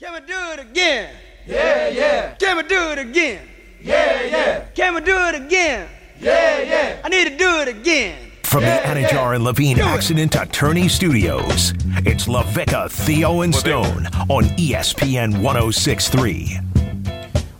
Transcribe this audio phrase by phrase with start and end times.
[0.00, 1.12] Can we do it again?
[1.44, 3.48] Yeah, yeah, Can we do it again?
[3.80, 5.88] yeah, yeah, Can we do it again?
[6.20, 7.00] yeah, yeah.
[7.02, 8.30] I need to do it again.
[8.44, 11.72] From the Anidjar and Levine Accident Attorney Studios,
[12.06, 16.60] it's LaVicka, Theo, and Stone on ESPN 1063.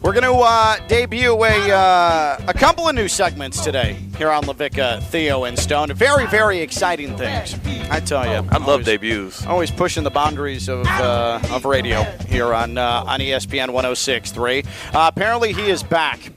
[0.00, 4.44] We're going to uh, debut a, uh, a couple of new segments today here on
[4.44, 5.92] LaVicka, Theo, and Stone.
[5.92, 7.56] Very, very exciting things.
[7.90, 8.48] I tell you.
[8.48, 9.44] I love always, debuts.
[9.44, 14.64] Always pushing the boundaries of, uh, of radio here on, uh, on ESPN 106.3.
[14.94, 16.32] Uh, apparently, he is back.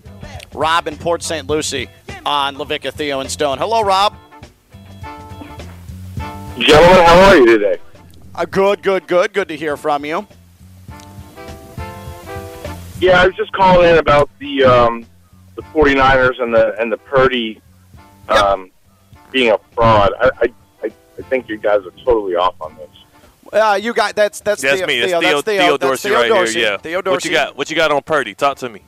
[0.56, 1.48] Rob in Port St.
[1.48, 1.88] Lucie
[2.26, 3.60] on LaVicka, Theo, and Stone.
[3.60, 4.16] Hello, Rob.
[6.58, 7.78] Gentlemen, how are you today?
[8.34, 9.34] Uh, good, good, good.
[9.34, 10.28] Good to hear from you.
[13.02, 15.06] Yeah, I was just calling in about the um,
[15.56, 17.60] the 49ers and the and the Purdy
[18.30, 18.70] um,
[19.32, 20.14] being a fraud.
[20.20, 22.90] I, I I I think you guys are totally off on this.
[23.52, 25.00] Uh, you got that's that's That's Theo, me.
[25.00, 26.60] That's Theo, Theo, that's Theo, Theo that's Dorsey Theo right Dorsey.
[26.60, 26.72] here.
[26.72, 26.78] Yeah.
[26.78, 27.16] Theo Dorsey.
[27.16, 27.58] What you got?
[27.58, 28.36] What you got on Purdy?
[28.36, 28.82] Talk to me.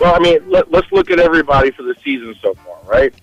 [0.00, 3.14] Well, I mean, let, let's look at everybody for the season so far, right?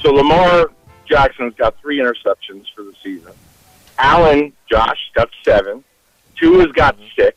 [0.00, 0.70] So Lamar
[1.06, 3.32] Jackson's got three interceptions for the season.
[3.98, 5.82] Allen, Josh, got seven.
[6.36, 7.36] Tua's got six.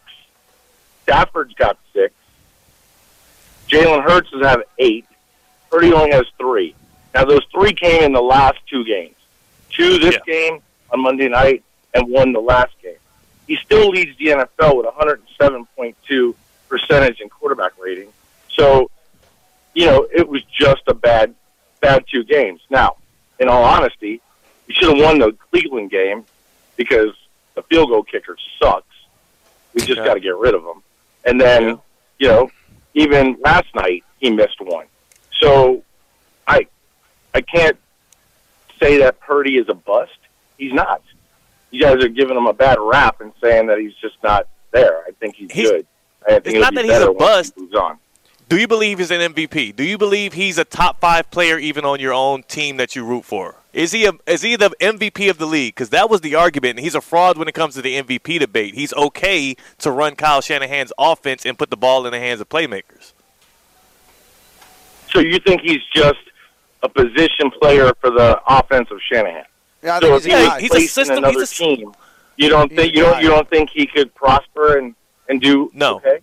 [1.12, 2.14] Stafford's got six.
[3.68, 5.06] Jalen Hurts has have eight.
[5.70, 6.74] Purdy only has three.
[7.14, 9.16] Now, those three came in the last two games.
[9.70, 10.34] Two this Yeah.
[10.34, 12.96] game on Monday night and one the last game.
[13.46, 16.34] He still leads the NFL with 107.2
[16.70, 18.14] percentage in quarterback rating.
[18.50, 18.90] So,
[19.74, 21.36] you know, it was just a bad,
[21.82, 22.62] bad two games.
[22.70, 22.96] Now,
[23.38, 24.22] in all honesty,
[24.68, 26.24] you should have won the Cleveland game
[26.78, 27.14] because
[27.56, 28.86] the field goal kicker sucks.
[29.74, 30.84] We just got to get rid of him.
[31.26, 31.76] And then, Yeah.
[32.20, 32.52] you know,
[32.94, 34.86] even last night he missed one.
[35.42, 35.84] So,
[36.48, 36.68] I,
[37.34, 37.78] I can't
[38.82, 40.12] say that Purdy is a bust.
[40.58, 41.02] He's not.
[41.72, 45.04] You guys are giving him a bad rap and saying that he's just not there.
[45.08, 45.88] I think he's, He's- good.
[46.28, 47.54] I think it's not that he's a bust.
[47.56, 47.98] he moves on.
[48.52, 49.78] Do you believe he's an MVP?
[49.78, 53.06] Do you believe he's a top five player even on your own team that you
[53.06, 53.56] root for?
[53.72, 55.74] Is he a, is he the MVP of the league?
[55.74, 56.72] Because that was the argument.
[56.72, 58.76] And he's a fraud when it comes to the MVP debate.
[58.76, 62.50] He's okay to run Kyle Shanahan's offense and put the ball in the hands of
[62.50, 63.14] playmakers.
[65.14, 66.20] So you think he's just
[66.84, 69.46] a position player for the offense of Shanahan?
[69.82, 71.52] Yeah, I so think if he's he a Yeah, he's a system- in another he's
[71.54, 71.94] a- team,
[72.36, 74.94] you don't think you don't you don't think he could prosper and
[75.30, 75.96] and do No.
[75.96, 76.20] okay?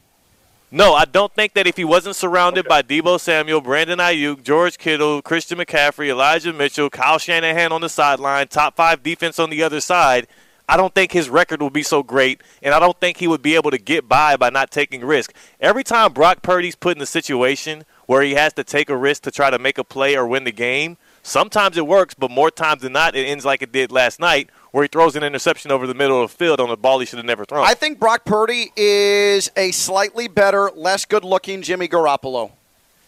[0.70, 2.68] No, I don't think that if he wasn't surrounded Okay.
[2.68, 7.88] by Deebo Samuel, Brandon Aiyuk, George Kittle, Christian McCaffrey, Elijah Mitchell, Kyle Shanahan on the
[7.88, 10.26] sideline, top five defense on the other side,
[10.68, 13.40] I don't think his record will be so great, and I don't think he would
[13.40, 15.32] be able to get by by not taking risk.
[15.58, 19.22] Every time Brock Purdy's put in a situation where he has to take a risk
[19.22, 22.50] to try to make a play or win the game, sometimes it works, but more
[22.50, 25.70] times than not, it ends like it did last night, where he throws an interception
[25.70, 27.66] over the middle of the field on a ball he should have never thrown.
[27.66, 32.52] I think Brock Purdy is a slightly better, less good-looking Jimmy Garoppolo,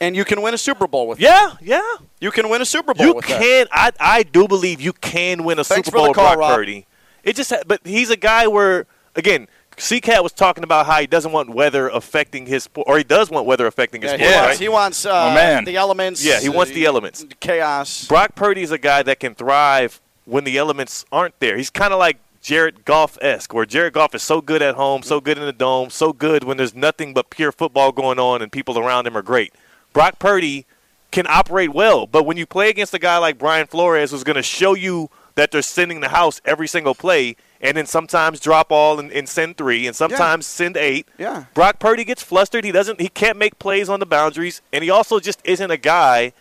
[0.01, 1.19] and you can win a Super Bowl with.
[1.19, 1.25] Him.
[1.25, 1.83] Yeah, yeah.
[2.21, 3.41] You can win a Super Bowl You with that.
[3.41, 3.67] can.
[3.73, 6.57] I I do believe you can win a Thanks Super Bowl with call, Brock Rob.
[6.57, 6.87] Purdy.
[7.23, 9.47] It just, but he's a guy where again,
[9.77, 13.31] CCAT was talking about how he doesn't want weather affecting his sport, or he does
[13.31, 14.59] want weather affecting his Yeah, he wants, right?
[14.59, 15.65] he wants uh, Oh, man.
[15.65, 16.25] the elements.
[16.25, 17.25] Yeah, he wants the uh, elements.
[17.41, 18.07] Chaos.
[18.07, 21.57] Brock Purdy is a guy that can thrive when the elements aren't there.
[21.57, 25.03] He's kind of like Jared Goff esque, where Jared Goff is so good at home,
[25.03, 28.43] so good in the dome, so good when there's nothing but pure football going on
[28.43, 29.53] and people around him are great.
[29.93, 30.67] Brock Purdy
[31.11, 34.37] can operate well, but when you play against a guy like Brian Flores, who's going
[34.37, 38.71] to show you that they're sending the house every single play, and then sometimes drop
[38.71, 41.09] all and, and send three, and sometimes send eight.
[41.19, 41.45] Yeah.
[41.55, 42.65] Brock Purdy gets flustered.
[42.65, 43.01] He doesn't.
[43.01, 46.33] He can't make plays on the boundaries, and he also just isn't a guy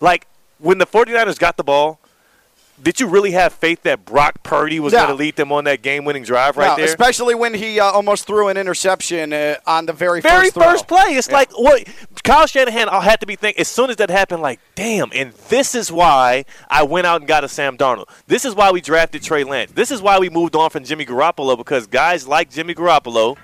[0.00, 0.26] like
[0.58, 2.00] when the 49ers got the ball.
[2.82, 4.98] Did you really have faith that Brock Purdy was No.
[5.00, 6.84] going to lead them on that game-winning drive right there?
[6.84, 10.62] especially when he uh, almost threw an interception uh, on the very, very first throw.
[10.64, 11.14] first play.
[11.14, 11.86] It's like what
[12.24, 14.42] Kyle Shanahan I had to be thinking as soon as that happened.
[14.42, 15.10] Like, damn!
[15.14, 18.08] And this is why I went out and got a Sam Darnold.
[18.26, 19.70] This is why we drafted Trey Lance.
[19.72, 23.36] This is why we moved on from Jimmy Garoppolo because guys like Jimmy Garoppolo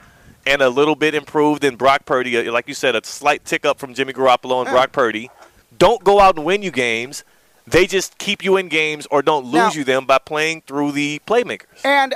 [0.47, 3.65] and a little bit improved in Brock Purdy, uh, like you said, a slight tick
[3.65, 4.73] up from Jimmy Garoppolo and Yeah.
[4.73, 5.31] Brock Purdy,
[5.79, 7.23] don't go out and win you games.
[7.71, 10.93] They just keep you in games or don't lose Now- you them by playing through
[10.93, 11.85] the playmakers.
[11.85, 12.15] And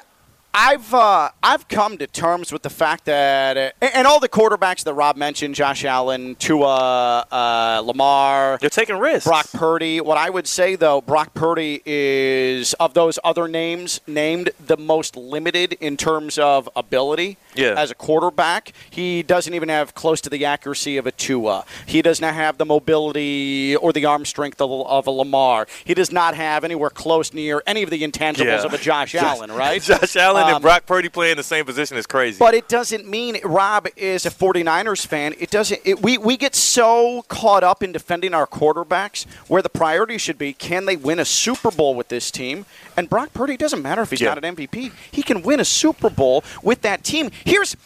[0.57, 4.85] I've uh, I've come to terms with the fact that uh, and all the quarterbacks
[4.85, 9.27] that Rob mentioned, Josh Allen, Tua, uh, Lamar, They're taking risks.
[9.27, 10.01] Brock Purdy.
[10.01, 15.17] What I would say though, Brock Purdy is of those other names named the most
[15.17, 17.37] limited in terms of ability.
[17.57, 17.75] Yeah.
[17.79, 18.73] as a quarterback.
[18.91, 21.65] He doesn't even have close to the accuracy of a Tua.
[21.87, 25.69] He does not have the mobility or the arm strength of, of a Lamar.
[25.85, 28.65] He does not have anywhere close near any of the intangibles Yeah.
[28.65, 29.81] of a Josh Allen, right?
[29.81, 32.39] Josh Allen Um, and Brock Purdy playing the same position is crazy.
[32.39, 35.35] But it doesn't mean Rob is a 49ers fan.
[35.39, 39.69] It doesn't it, we we get so caught up in defending our quarterbacks where the
[39.69, 42.67] priority should be can they win a Super Bowl with this team?
[42.97, 44.35] And Brock Purdy doesn't matter if he's Yeah.
[44.35, 44.93] not an MVP.
[45.11, 47.31] He can win a Super Bowl with that team.
[47.45, 47.77] Here's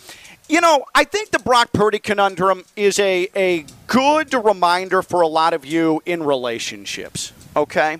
[0.49, 5.27] you know, I think the Brock Purdy conundrum is a, a good reminder for a
[5.27, 7.33] lot of you in relationships.
[7.55, 7.99] Okay?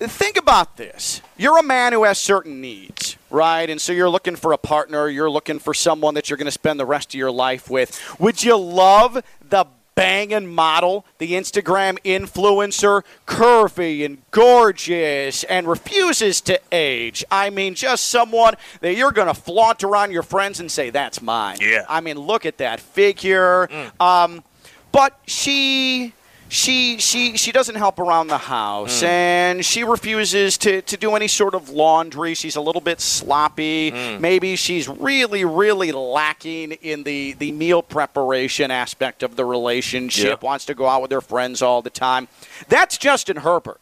[0.00, 1.20] Think about this.
[1.36, 3.68] You're a man who has certain needs, right?
[3.68, 6.50] And so you're looking for a partner, you're looking for someone that you're going to
[6.50, 8.00] spend the rest of your life with.
[8.18, 16.58] Would you love the banging model, the Instagram influencer, curvy and gorgeous and refuses to
[16.72, 17.22] age?
[17.30, 21.20] I mean, just someone that you're going to flaunt around your friends and say, that's
[21.20, 21.58] mine.
[21.60, 21.84] Yeah.
[21.90, 23.68] I mean, look at that figure.
[24.00, 24.44] Um,
[24.92, 26.14] but she
[26.50, 29.06] she she she doesn't help around the house hmm.
[29.06, 32.34] and she refuses to, to do any sort of laundry.
[32.34, 33.90] She's a little bit sloppy.
[33.90, 34.20] Hmm.
[34.20, 40.42] Maybe she's really really lacking in the the meal preparation aspect of the relationship.
[40.42, 40.46] Yeah.
[40.46, 42.28] wants to go out with her friends all the time.
[42.68, 43.80] That's justin herbert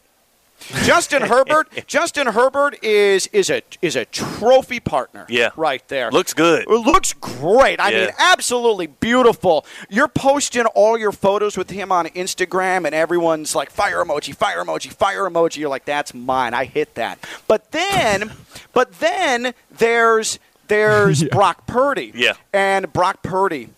[0.83, 1.67] Justin Herbert.
[1.87, 5.25] Justin Herbert is is a is a trophy partner.
[5.29, 5.49] Yeah.
[5.55, 6.11] right there.
[6.11, 6.63] Looks good.
[6.63, 7.79] It looks great.
[7.79, 7.99] I Yeah.
[8.05, 9.65] mean, absolutely beautiful.
[9.89, 14.63] You're posting all your photos with him on Instagram, and everyone's like, fire emoji, fire
[14.63, 15.57] emoji, fire emoji.
[15.57, 16.53] You're like, that's mine.
[16.53, 17.19] I hit that.
[17.47, 18.31] But then,
[18.73, 22.11] but then there's there's Brock Purdy.
[22.13, 22.33] Yeah.
[22.53, 23.69] And Brock Purdy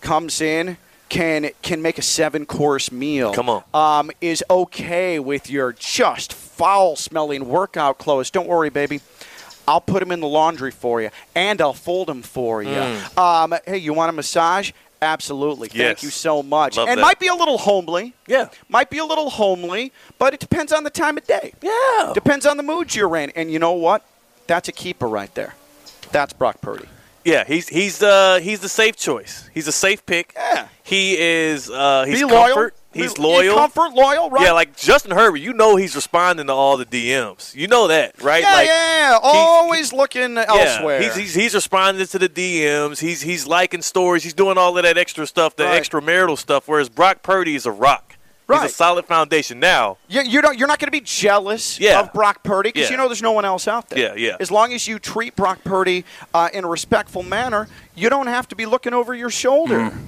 [0.00, 0.76] comes in.
[1.12, 3.34] Can, can make a seven course meal.
[3.34, 3.62] Come on.
[3.74, 8.30] Um, is okay with your just foul smelling workout clothes.
[8.30, 9.02] Don't worry, baby.
[9.68, 12.96] I'll put them in the laundry for you, and I'll fold them for you.
[13.18, 14.72] Um, hey, you want a massage?
[15.02, 15.68] Absolutely.
[15.68, 16.02] Thank Mm.
[16.04, 16.78] You so much.
[16.78, 17.02] Love and that.
[17.02, 18.14] might be a little homely.
[18.26, 18.48] Yeah.
[18.70, 21.52] Might be a little homely, but it depends on the time of day.
[21.60, 22.12] Yeah.
[22.14, 23.28] Depends on the mood you're in.
[23.36, 24.02] And you know what?
[24.46, 25.54] That's a keeper right there.
[26.10, 26.86] That's Brock Purdy.
[27.24, 29.48] Yeah, he's he's uh he's the safe choice.
[29.54, 30.32] He's a safe pick.
[30.36, 30.68] Yeah.
[30.82, 32.54] He is uh he's Be comfort.
[32.56, 32.70] loyal.
[32.94, 33.56] He's Be- loyal.
[33.56, 34.42] Comfort, loyal, right?
[34.44, 37.54] Yeah, like Justin Herbert, you know he's responding to all the DMs.
[37.54, 38.42] You know that, right?
[38.42, 39.18] yeah, like, yeah, yeah.
[39.22, 41.00] Always looking elsewhere.
[41.00, 42.98] Yeah, he's, he's, he's responding to the DMs.
[43.00, 44.24] He's he's liking stories.
[44.24, 45.82] He's doing all of that extra stuff, the Right.
[45.82, 46.68] extramarital stuff.
[46.68, 48.11] Whereas Brock Purdy is a rock.
[48.52, 48.62] Right.
[48.62, 49.58] He's a solid foundation.
[49.60, 52.00] Now, You, you don't, you're not going to be jealous Yeah.
[52.00, 52.92] of Brock Purdy because Yeah.
[52.92, 53.98] you know there's no one else out there.
[53.98, 54.36] Yeah, yeah.
[54.40, 56.04] As long as you treat Brock Purdy
[56.34, 59.78] uh, in a respectful manner, you don't have to be looking over your shoulder.
[59.90, 59.98] Mm.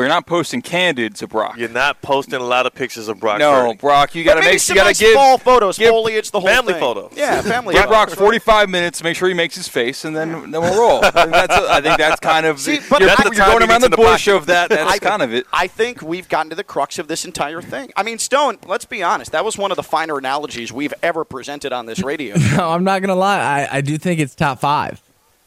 [0.00, 1.58] But you're not posting candid to Brock.
[1.58, 3.76] you're not posting a lot of pictures of Brock no, Purdy.
[3.78, 6.30] Brock, you got to make some you got to nice give fall photos, give foliage,
[6.30, 6.80] the whole family thing.
[6.80, 7.12] photos.
[7.14, 7.74] Yeah, family.
[7.80, 7.86] give.
[7.86, 11.04] Brock 45 minutes to make sure he makes his face, and then then we'll roll.
[11.04, 13.36] I think that's, I think that's kind of See, but you're, I- you're That's the
[13.36, 14.70] time going around the the bush of that.
[14.70, 15.46] That's I- kind of it.
[15.52, 17.90] I think we've gotten to the crux of this entire thing.
[17.94, 19.32] I mean, Stone, let's be honest.
[19.32, 22.36] That was one of the finer analogies we've ever presented on this radio.
[22.56, 23.38] No, I'm not gonna lie.
[23.70, 25.00] I, I do think it's top five.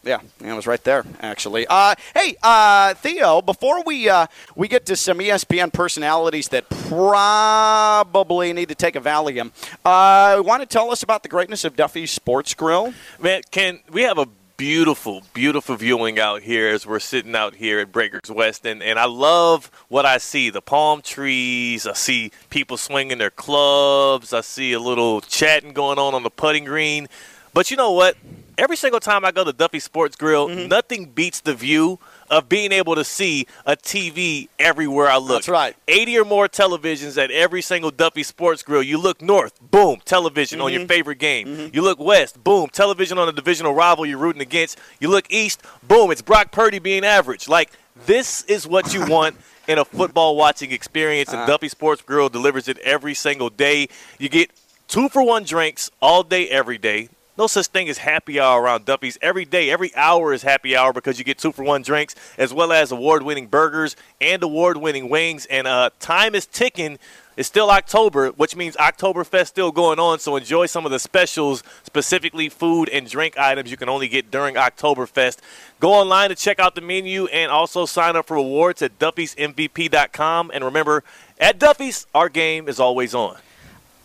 [0.04, 1.66] Yeah, it was right there, actually.
[1.66, 8.52] Uh, hey, uh, Theo, before we uh, we get to some ESPN personalities that probably
[8.52, 9.52] need to take a Valium,
[9.86, 12.94] uh, want to tell us about the greatness of Duffy's Sports Grill?
[13.18, 14.28] Man, can we have a
[14.58, 19.00] beautiful, beautiful viewing out here as we're sitting out here at Breakers West, and, and
[19.00, 21.88] I love what I see: the palm trees.
[21.88, 24.34] I see people swinging their clubs.
[24.34, 27.08] I see a little chatting going on on the putting green.
[27.54, 28.18] But you know what?
[28.58, 30.68] Every single time I go to Duffy Sports Grill, Mm-hmm.
[30.68, 35.38] nothing beats the view of being able to see a TV everywhere I look.
[35.38, 35.76] That's right.
[35.88, 38.83] 80 or more televisions at every single Duffy Sports Grill.
[38.83, 40.80] You look north, boom, television on Mm-hmm.
[40.80, 41.72] your favorite game.
[41.74, 44.78] You look west, boom, television on a divisional rival you're rooting against.
[45.00, 47.48] You look east, boom, it's Brock Purdy being average.
[47.48, 47.72] Like,
[48.06, 49.36] this is what you want
[49.68, 51.40] in a football watching experience, Uh-huh.
[51.44, 53.88] and Duffy Sports Grill delivers it every single day.
[54.19, 54.52] You get
[54.88, 57.10] two for one drinks all day, every day.
[57.35, 59.18] No such thing as happy hour around Duffy's.
[59.19, 62.54] Every day, every hour is happy hour because you get two for one drinks, as
[62.54, 65.47] well as award winning burgers and award winning wings.
[65.47, 66.99] And uh, time is ticking.
[67.35, 70.19] It's still October, which means Oktoberfest still going on.
[70.19, 74.30] So enjoy some of the specials, specifically food and drink items you can only get
[74.30, 75.40] during Oktoberfest.
[75.80, 80.52] Go online to check out the menu and also sign up for awards at Duffy'sMVP.com.
[80.54, 81.04] And remember,
[81.40, 83.37] at Duffy's, our game is always on.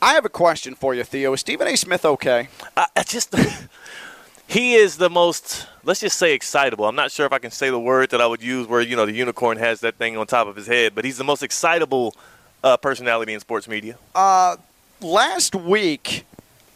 [0.01, 1.33] I have a question for you, Theo.
[1.33, 1.77] Is Stephen A.
[1.77, 2.49] Smith okay?
[2.77, 3.35] I, I just
[4.47, 6.87] he is the most let's just say excitable.
[6.87, 8.97] I'm not sure if I can say the word that I would use where you
[8.97, 11.43] know the unicorn has that thing on top of his head, but he's the most
[11.43, 12.15] excitable
[12.63, 13.99] uh, personality in sports media.
[15.01, 16.27] Last week,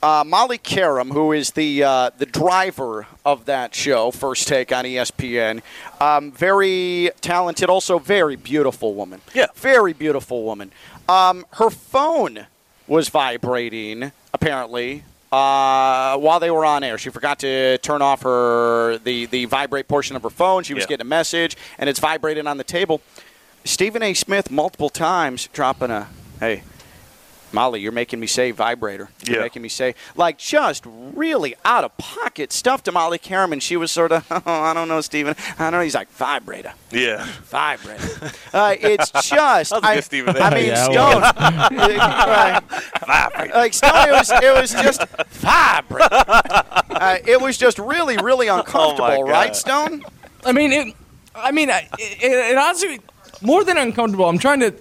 [0.02, 4.84] uh, Molly Qerim, who is the uh, the driver of that show, First Take on
[4.84, 5.62] ESPN,
[6.00, 9.20] um, very talented, also very beautiful woman.
[9.34, 9.46] Yeah.
[9.54, 10.72] very beautiful woman.
[11.08, 12.46] Um, her phone
[12.86, 16.98] was vibrating apparently uh, while they were on air.
[16.98, 20.62] She forgot to turn off her the the vibrate portion of her phone.
[20.64, 20.88] She was Yeah.
[20.88, 23.00] getting a message, and it's vibrating on the table.
[23.64, 24.12] Stephen A.
[24.14, 26.08] Smith multiple times dropping a
[26.40, 26.62] hey.
[27.52, 29.08] Molly, you're making me say vibrator.
[29.26, 29.42] You're Yeah.
[29.42, 33.76] making me say like just really out of pocket stuff to Molly Qerim, and she
[33.76, 35.34] was sort of, oh, I don't know, Stephen.
[35.58, 35.80] I don't know.
[35.80, 37.26] He's like vibrator, Yeah.
[37.44, 38.32] vibrator.
[38.54, 40.40] uh, it's just, I, was a I, good Stephen A.
[40.40, 41.22] I mean, Yeah, Stone.
[41.22, 42.62] right.
[43.54, 46.08] Like Stone, it was, it was just vibrator.
[46.10, 50.04] Uh, it was just really, really uncomfortable, Oh, right, Stone?
[50.44, 50.94] I mean, it.
[51.34, 53.00] I mean, I- it, it honestly
[53.40, 54.28] more than uncomfortable.
[54.28, 54.74] I'm trying to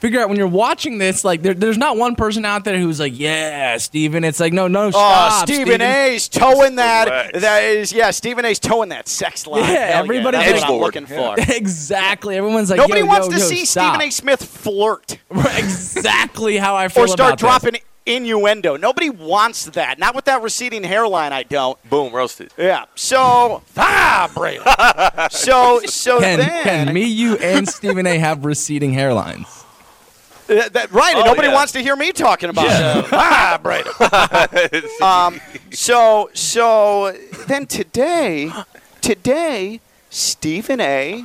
[0.00, 1.24] figure out when you're watching this.
[1.24, 4.24] Like, there, there's not one person out there who's like, "Yeah, Stephen.
[4.24, 5.82] It's like, no, no, Oh, stop, Stephen Steven.
[5.82, 7.08] A's towing that.
[7.08, 7.40] Correct.
[7.40, 9.62] That is, yeah, Stephen A's towing that sex line.
[9.64, 11.34] Yeah, Hell everybody's That's what I'm like- looking for.
[11.54, 12.36] exactly.
[12.36, 13.94] Everyone's like, Nobody yo, wants yo, to yo, see stop.
[13.94, 14.10] Stephen A.
[14.10, 17.70] Smith flirt exactly how I feel or start about this.
[17.70, 18.76] dropping innuendo.
[18.76, 19.98] Nobody wants that.
[19.98, 21.32] Not with that receding hairline.
[21.32, 21.76] I don't.
[21.90, 22.52] Boom, roasted.
[22.56, 22.84] Yeah.
[22.94, 24.60] So ah, vibrate.
[25.32, 28.16] so so Can, then can me, you, and Stephen A.
[28.18, 29.64] have receding hairlines?
[30.48, 31.14] Uh, that, right.
[31.16, 31.54] and Oh, nobody yeah.
[31.54, 33.06] wants to hear me talking about it.
[33.10, 35.00] vibrate.
[35.02, 35.40] um.
[35.72, 37.12] So so
[37.46, 38.50] then today
[39.00, 41.24] today Stephen A.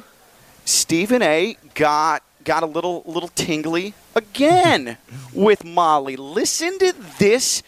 [0.65, 1.57] Stephen A.
[1.75, 4.97] got got a little little tingly again
[5.33, 6.15] with Molly.
[6.15, 7.61] Listen to this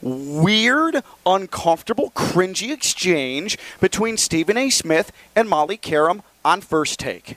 [0.00, 4.70] weird, uncomfortable, cringy exchange between Stephen A.
[4.70, 7.36] Smith and Molly Qerim on first take.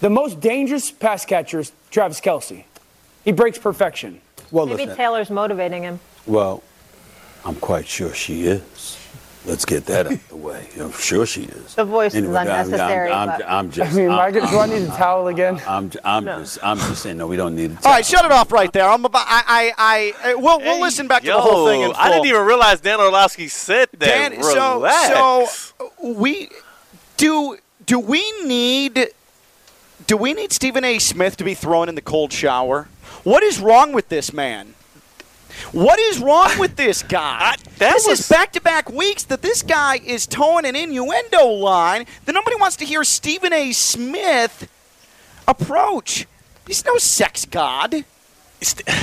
[0.00, 2.64] The most dangerous pass catcher is Travis Kelce.
[3.24, 4.20] He breaks perfection.
[4.50, 4.96] Well, Maybe listen.
[4.96, 6.00] Taylor's motivating him.
[6.26, 6.62] Well,
[7.44, 8.98] I'm quite sure she is.
[9.46, 10.68] Let's get that out of the way.
[10.80, 11.76] I'm sure she is.
[11.76, 14.58] The voice is Anyway, I'm- unnecessary, I'm, but- I'm, I'm I mean, I'm, Mike, do
[14.58, 15.62] I need a towel again?
[15.68, 16.58] I'm, I'm just.
[16.64, 17.16] I'm just saying.
[17.16, 17.86] No, we don't need it.
[17.86, 18.88] All right, shut it off right there.
[18.88, 19.24] I'm about.
[19.28, 19.72] I.
[19.78, 20.12] I.
[20.24, 20.58] I uh, we'll.
[20.58, 21.82] We'll listen back to the whole thing.
[21.82, 24.32] In I didn't even realize Dan Orlovsky said that.
[24.32, 26.50] Dan, so so we
[27.16, 27.56] do.
[27.86, 29.10] Do we need?
[30.06, 30.98] Do we need Stephen A.
[30.98, 32.88] Smith to be thrown in the cold shower?
[33.24, 34.74] What is wrong with this man?
[35.72, 37.38] What is wrong with this guy?
[37.40, 42.32] I- this was- is back-to-back weeks that this guy is towing an innuendo line that
[42.32, 43.72] nobody wants to hear Stephen A.
[43.72, 44.68] Smith
[45.48, 46.26] approach.
[46.66, 47.92] He's no sex god.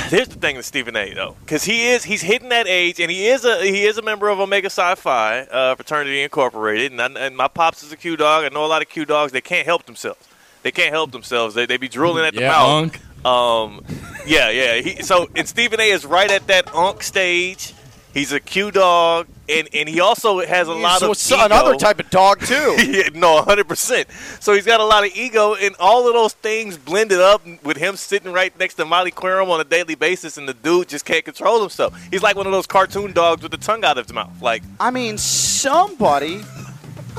[0.09, 1.13] Here's the thing with Stephen A.
[1.13, 4.01] though, because he is he's hitting that age, and he is a he is a
[4.01, 8.17] member of Omega Phi uh, fraternity incorporated, and, I, and my pops is a Q
[8.17, 8.45] dog.
[8.45, 9.31] I know a lot of Q dogs.
[9.31, 10.19] They can't help themselves.
[10.63, 11.53] They can't help themselves.
[11.55, 12.69] They, they be drooling at the Yeah, mouth.
[12.83, 13.25] Unc.
[13.25, 13.85] Um,
[14.25, 14.81] yeah, yeah.
[14.81, 15.89] He, so and Stephen A.
[15.89, 17.73] is right at that unk stage.
[18.13, 21.75] He's a Q dog, and, and he also has a lot So of it's another
[21.75, 22.75] type of dog too.
[22.87, 24.05] yeah, no, 100%.
[24.39, 27.77] So he's got a lot of ego, and all of those things blended up with
[27.77, 31.05] him sitting right next to Molly Qerim on a daily basis, and the dude just
[31.05, 31.99] can't control himself.
[32.11, 34.39] He's like one of those cartoon dogs with the tongue out of his mouth.
[34.43, 36.43] Like, I mean, somebody,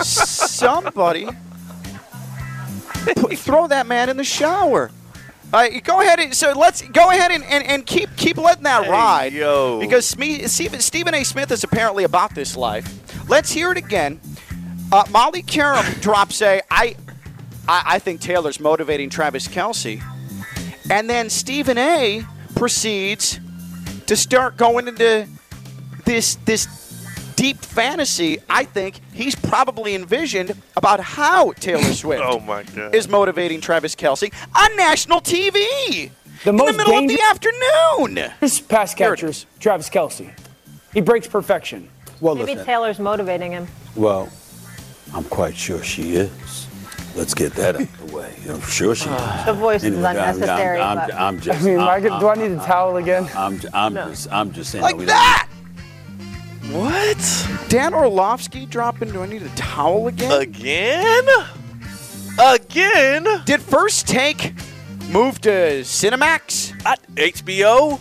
[0.01, 1.27] somebody,
[3.05, 4.91] put, throw that man in the shower.
[5.53, 8.65] All right, go ahead and so let's go ahead and, and, and keep keep letting
[8.65, 9.33] that Hey, ride.
[9.33, 9.79] yo.
[9.79, 11.23] Because Sme- Stephen, Stephen A.
[11.25, 13.29] Smith is apparently about this life.
[13.29, 14.21] Let's hear it again.
[14.91, 16.97] Uh, Molly Qerim drops a I,
[17.69, 20.03] I I think Taylor's motivating Travis Kelce,
[20.91, 22.25] and then Stephen A.
[22.57, 23.39] proceeds
[24.07, 25.29] to start going into
[26.05, 26.67] this this
[27.37, 32.95] deep fantasy I think he's probably envisioned about how Taylor Swift oh my God.
[32.95, 36.11] is motivating Travis Kelce on national TV The in
[36.45, 38.69] the most middle of dangerous the afternoon.
[38.69, 40.31] pass Here it catcher Travis Kelce.
[40.93, 41.89] He breaks perfection.
[42.21, 42.67] Well, Maybe listen.
[42.67, 43.67] Taylor's motivating him.
[43.97, 44.29] Well,
[45.13, 46.69] I'm quite sure she is.
[47.17, 48.35] Let's get that out of the way.
[48.49, 49.45] I'm sure she is.
[49.47, 51.65] The voice is Anyway, I'm- unnecessary, I'm, I'm, I'm I just.
[51.65, 53.29] mean, I'm, Mike, do I need a towel again?
[53.37, 54.33] I'm, I'm, just.
[54.33, 54.83] I'm just saying.
[54.83, 55.49] no, Like don't- that.
[56.71, 57.69] What?
[57.69, 59.13] Dan Orlovsky dropping.
[59.13, 60.33] Do I need a towel again?
[60.41, 61.25] Again?
[62.39, 63.27] Again?
[63.45, 64.55] Did first take
[65.09, 65.51] move to
[65.83, 66.73] Cinemax?
[66.85, 68.01] I, HBO?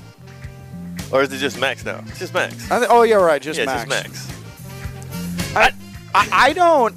[1.12, 2.04] Or is it just Max now?
[2.08, 2.72] It's just Max.
[2.72, 3.42] I th- oh, you're right.
[3.42, 3.88] Just yeah, Max.
[3.88, 5.56] just Max.
[5.56, 5.72] I,
[6.16, 6.96] I, I don't,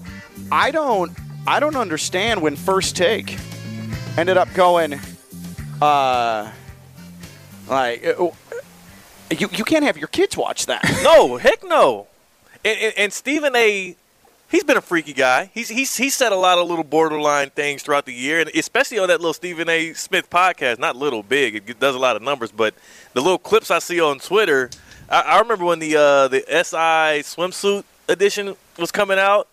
[0.50, 1.12] I don't,
[1.46, 3.36] I don't understand when first take
[4.16, 4.98] ended up going,
[5.82, 6.50] uh,
[7.68, 8.30] like, uh,
[9.30, 10.82] you you can't have your kids watch that.
[11.02, 12.06] No, heck no.
[12.64, 13.96] And, and, and Stephen A.
[14.48, 15.50] He's been a freaky guy.
[15.54, 18.98] He's he's he said a lot of little borderline things throughout the year, and especially
[18.98, 19.92] on that little Stephen A.
[19.92, 20.78] Smith podcast.
[20.78, 21.56] Not little, big.
[21.68, 22.74] It does a lot of numbers, but
[23.12, 24.70] the little clips I see on Twitter
[25.08, 29.48] I, I remember when the uh, the SI swimsuit edition was coming out,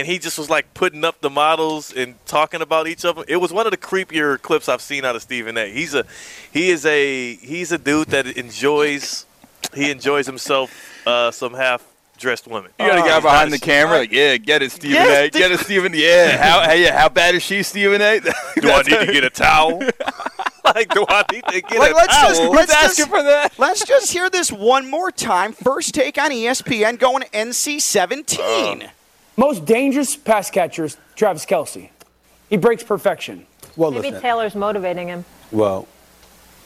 [0.00, 3.24] and he just was like putting up the models and talking about each of them.
[3.28, 5.70] It was one of the creepier clips I've seen out of Stephen A.
[5.70, 6.06] He's a
[6.50, 9.26] he is a he's a dude that enjoys
[9.74, 10.72] he enjoys himself
[11.06, 12.70] uh, some half dressed women.
[12.80, 15.38] You got a guy behind the camera, like, yeah, get it, Stephen Yes, A.
[15.38, 15.92] Get it, Stephen.
[15.94, 18.20] Yeah, how, hey, yeah, how bad is she, Stephen A?
[18.60, 19.82] Do I need to get a towel?
[20.74, 22.28] like, do I need to get Like, a let's towel?
[22.28, 23.58] just let's asking just, for that?
[23.58, 25.52] let's just hear this one more time.
[25.52, 28.90] First take on ESPN going NC seventeen.
[29.40, 31.88] Most dangerous pass catcher is Travis Kelce.
[32.50, 33.46] He breaks perfection.
[33.74, 34.20] Well, Maybe listen.
[34.20, 35.24] Taylor's motivating him.
[35.50, 35.88] Well,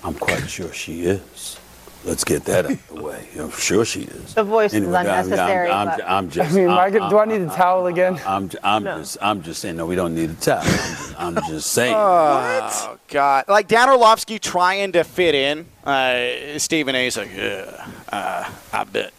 [0.03, 1.57] I'm quite sure she is.
[2.05, 3.29] Let's get that out of the way.
[3.39, 4.35] I'm sure she is.
[4.35, 6.51] The voice is Anyway, I'm- unnecessary, I'm, I'm, I'm just.
[6.51, 8.21] I mean, I'm, Mike, do I need a towel again?
[8.27, 9.19] I'm, I'm just.
[9.23, 9.77] I'm just saying.
[9.77, 10.59] No, we don't need a towel.
[10.59, 11.95] I'm just, I'm just saying.
[11.97, 13.45] Oh God!
[13.47, 15.67] Like Dan Orlovsky trying to fit in.
[15.85, 19.13] Uh, Stephen A's like, yeah, uh, I bet,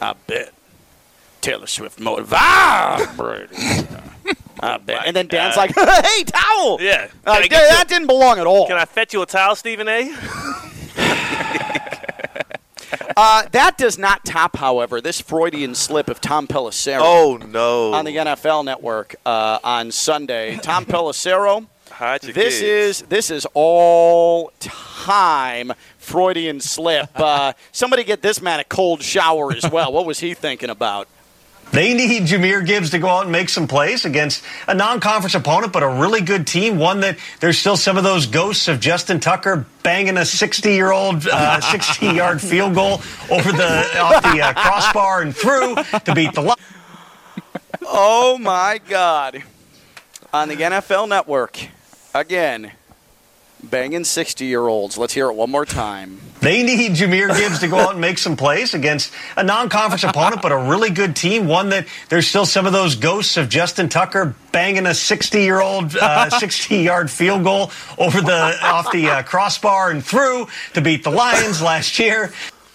[0.00, 0.54] I bet
[1.44, 2.32] Taylor Swift motivated.
[4.60, 5.02] I bet.
[5.06, 6.80] And then Dan's like, hey, towel.
[6.80, 7.08] Yeah.
[7.08, 8.66] Can I get that didn't belong at all.
[8.66, 10.14] Can I fetch you a towel, Stephen A?
[13.16, 16.98] Uh, that does not top, however, this Freudian slip of Tom Pelissero.
[17.00, 17.92] Oh no!
[17.92, 20.56] on the NFL Network uh, on Sunday.
[20.56, 21.66] Tom Pelissero.
[22.22, 27.08] This is this is all time Freudian slip.
[27.14, 29.92] Uh, somebody get this man a cold shower as well.
[29.92, 31.06] What was he thinking about?
[31.72, 35.72] They need Jahmyr Gibbs to go out and make some plays against a non-conference opponent,
[35.72, 36.78] but a really good team.
[36.78, 41.60] One that there's still some of those ghosts of Justin Tucker banging a 60-year-old, uh,
[41.62, 46.42] 60-yard field goal over the off the uh, crossbar and through to beat the.
[46.42, 46.54] Li-
[47.86, 49.42] Oh my God!
[50.32, 51.58] On the NFL Network,
[52.14, 52.72] again,
[53.64, 54.96] banging sixty-year-olds.
[54.98, 56.20] Let's hear it one more time.
[56.40, 60.42] They need Jahmyr Gibbs to go out and make some plays against a non-conference opponent,
[60.42, 61.46] but a really good team.
[61.48, 66.28] One that there's still some of those ghosts of Justin Tucker banging a 60-year-old, uh,
[66.30, 71.62] 60-yard field goal over the off the uh, crossbar and through to beat the Lions
[71.62, 72.30] last year.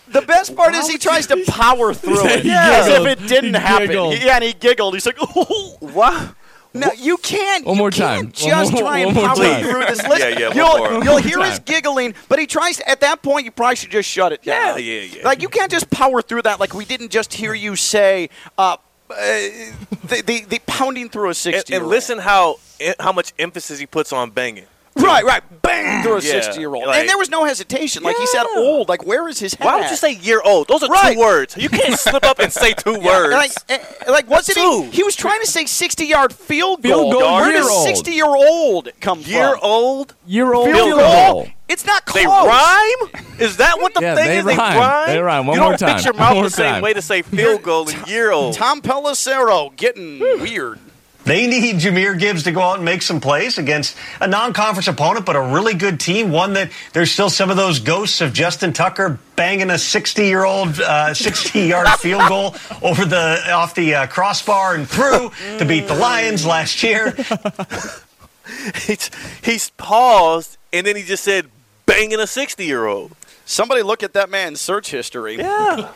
[0.08, 3.53] The best part is he tries to power through it He as if it didn't
[3.53, 3.88] He happen.
[3.88, 4.13] giggled.
[4.15, 4.96] He- yeah, and he giggled.
[4.96, 6.34] He's like, "Oh, what?
[6.73, 7.65] No, you can't.
[7.65, 8.49] One you more can't time.
[8.51, 9.63] One Just more- try and one power time.
[9.63, 10.19] through this list.
[10.21, 11.03] Yeah, yeah, one You'll, more.
[11.03, 12.77] you'll hear more his giggling, but he tries.
[12.77, 14.84] To, at that point, you probably should just shut it Yeah, down.
[14.84, 15.23] yeah, yeah.
[15.23, 16.60] Like you can't just power through that.
[16.60, 18.29] Like we didn't just hear you say.
[18.58, 18.77] Uh,
[19.10, 22.58] uh, the, the, the pounding through a And, 60 and listen how
[22.99, 24.65] how much emphasis he puts on banging.
[24.99, 25.41] Right, right.
[25.62, 26.85] Bang through a Yeah, 60 year old.
[26.88, 28.03] like- and there was no hesitation.
[28.03, 28.59] Like he said, Yeah.
[28.62, 28.89] old.
[28.89, 29.65] Like, where is his head?
[29.65, 30.67] Why would you say year old?
[30.67, 31.13] Those are Right.
[31.13, 31.55] two words.
[31.57, 33.33] You can't slip up and say two words.
[33.33, 34.83] Like, eh, like wasn't Two.
[34.83, 34.97] he?
[34.97, 37.12] He was trying to say 60 yard field goal.
[37.12, 37.88] Field goal, Where year does old.
[37.88, 39.59] 60 year old come year from?
[39.62, 40.13] old?
[40.25, 41.33] Year old Field field goal?
[41.33, 41.47] goal.
[41.67, 42.23] It's not close.
[42.23, 43.23] They rhyme?
[43.39, 44.45] Is that what the Yeah, thing they is?
[44.45, 44.57] rhyme.
[44.57, 45.07] They rhyme.
[45.07, 45.45] They rhyme.
[45.47, 45.89] One you more don't time.
[45.91, 46.81] fix your One mouth more the same time.
[46.81, 48.55] way to say field goal and year old.
[48.55, 50.79] Tom Pelissero getting weird.
[51.25, 55.25] They need Jahmyr Gibbs to go out and make some plays against a non-conference opponent,
[55.25, 56.32] but a really good team.
[56.32, 61.10] One that there's still some of those ghosts of Justin Tucker banging a 60-year-old, uh,
[61.10, 66.45] 60-yard field goal over the off the uh, crossbar and through to beat the Lions
[66.45, 67.12] last year.
[68.86, 69.12] he's,
[69.43, 71.47] he's paused and then he just said
[71.86, 73.12] banging a 60 year old.
[73.45, 75.38] Somebody look at that man's search history.
[75.38, 75.91] Yeah.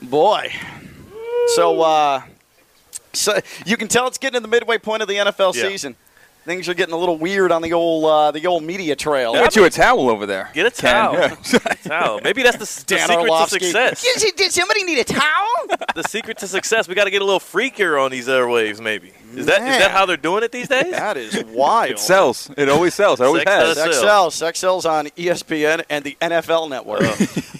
[0.00, 0.52] Boy.
[1.54, 2.22] So, uh,
[3.16, 5.68] so you can tell it's getting to the midway point of the NFL Yeah.
[5.68, 5.96] season.
[6.44, 9.32] Things are getting a little weird on the old uh, the old media trail.
[9.32, 10.48] Get you a towel over there.
[10.54, 11.14] Get a towel.
[11.14, 11.34] Yeah.
[11.50, 12.20] Get a towel.
[12.22, 13.58] Maybe that's the, the Dan secret Orlovsky.
[13.58, 14.02] to success.
[14.22, 15.54] Did, did somebody need a towel?
[15.96, 16.86] the secret to success.
[16.86, 18.80] We got to get a little freakier on these airwaves.
[18.80, 19.80] Maybe is that is Man.
[19.80, 20.90] that how they're doing it these days?
[20.92, 21.90] that is wild.
[21.90, 22.48] It sells.
[22.56, 23.20] It always sells.
[23.20, 23.74] It always Sex has.
[23.74, 23.84] does.
[23.84, 24.34] Sex sells.
[24.36, 27.02] Sex sells on ESPN and the NFL Network.
[27.02, 27.55] uh,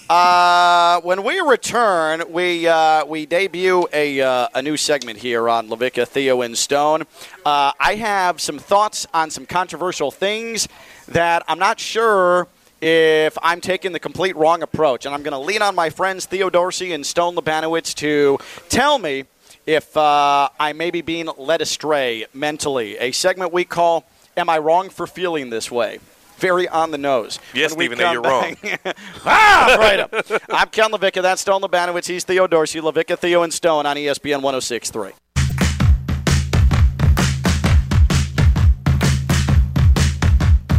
[1.01, 6.07] when we return, we uh, we debut a, uh, a new segment here on LaVicka,
[6.07, 7.03] Theo, and Stone.
[7.45, 10.69] Uh, I have some thoughts on some controversial things
[11.09, 12.47] that I'm not sure
[12.81, 15.07] if I'm taking the complete wrong approach.
[15.07, 18.39] And I'm going to lean on my friends Theo Dorsey and Stone Labanowitz to
[18.69, 19.25] tell me
[19.67, 22.97] if uh, I may be being led astray mentally.
[22.99, 24.05] A segment we call
[24.37, 25.99] Am I Wrong for Feeling This Way?
[26.39, 27.39] Very on the nose.
[27.55, 28.57] Yes, Stephen A., you're wrong.
[29.25, 30.15] ah, right up.
[30.51, 31.23] I'm Ken LaVicka.
[31.23, 32.07] That's Stone Labanowitz.
[32.07, 32.81] He's Theo Dorsey.
[32.81, 35.13] LaVicka, Theo, and Stone on ESPN 1063.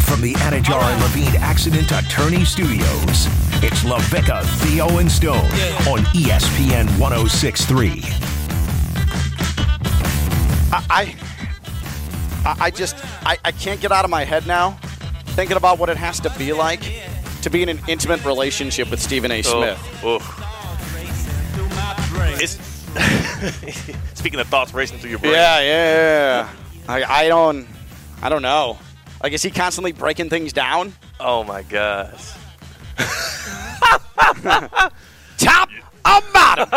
[0.01, 3.27] From the Anidjar and Levine Accident Attorney Studios,
[3.63, 5.37] it's LaVicka, Theo, and Stone
[5.87, 8.01] on ESPN 1063.
[10.69, 11.15] I,
[12.45, 14.79] I, I just, I, I can't get out of my head now
[15.37, 16.81] thinking about what it has to be like
[17.43, 19.37] to be in an intimate relationship with Stephen A.
[19.37, 19.99] Oh, Smith.
[20.03, 20.47] Oh, oh.
[22.41, 22.53] It's,
[24.19, 25.33] speaking of thoughts racing through your brain.
[25.33, 26.47] Yeah, yeah.
[26.47, 26.49] yeah.
[26.87, 27.67] I, I don't,
[28.23, 28.79] I don't know.
[29.21, 30.93] Like, is he constantly breaking things down?
[31.19, 32.33] Oh my gosh.
[35.37, 35.69] Top
[36.03, 36.67] or bottom?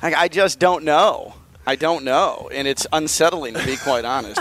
[0.00, 1.34] I, I just don't know.
[1.66, 4.40] I don't know, and it's unsettling to be quite honest.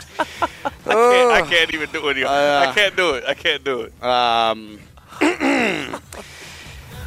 [0.87, 2.23] I can't, I can't even do it.
[2.23, 3.23] Uh, I can't do it.
[3.27, 4.03] I can't do it.
[4.03, 4.79] Um,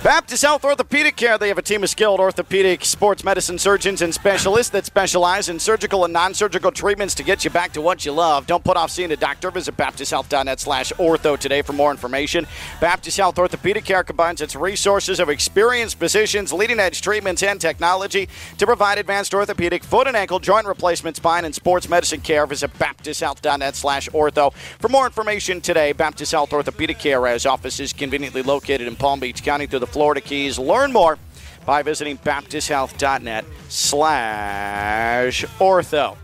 [0.05, 1.39] Baptist Health Orthopedic Care.
[1.39, 5.59] They have a team of skilled orthopedic sports medicine surgeons and specialists that specialize in
[5.59, 8.47] surgical and non-surgical treatments to get you back to what you love.
[8.47, 9.51] Don't put off seeing a doctor.
[9.51, 12.47] Visit baptisthealth.net slash ortho today for more information.
[12.81, 18.67] Baptist Health Orthopedic Care combines its resources of experienced physicians, leading-edge treatments, and technology to
[18.67, 22.47] provide advanced orthopedic, foot and ankle, joint replacement, spine, and sports medicine care.
[22.47, 24.55] Visit baptisthealth.net slash ortho.
[24.79, 29.43] For more information today, Baptist Health Orthopedic Care has offices conveniently located in Palm Beach
[29.43, 30.59] County through the Florida Keys.
[30.59, 31.19] Learn more
[31.67, 36.17] by visiting baptisthealth.net slash ortho.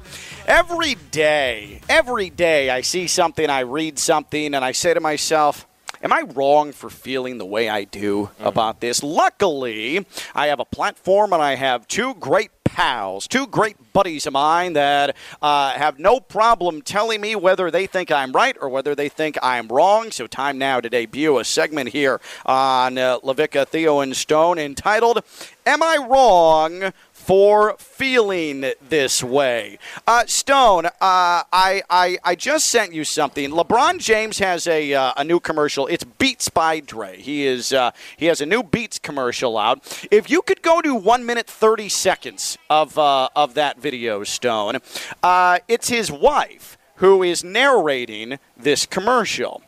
[0.46, 5.66] Every day, every day I see something, I read something, and I say to myself,
[6.04, 9.02] Am I wrong for feeling the way I do about this?
[9.02, 14.34] Luckily, I have a platform and I have two great pals, two great buddies of
[14.34, 18.94] mine that uh, have no problem telling me whether they think I'm right or whether
[18.94, 20.10] they think I'm wrong.
[20.10, 25.22] So, time now to debut a segment here on uh, LaVicka, Theo, and Stone entitled
[25.64, 26.92] Am I Wrong?
[27.24, 29.78] For feeling this way.
[30.06, 33.50] Uh, Stone, uh, I, I I just sent you something.
[33.50, 35.86] LeBron James has a uh, a new commercial.
[35.86, 37.18] It's Beats by Dre.
[37.18, 40.06] He is uh, he has a new Beats commercial out.
[40.10, 44.80] If you could go to one minute thirty seconds of uh, of that video, Stone,
[45.22, 49.62] uh, it's his wife who is narrating this commercial,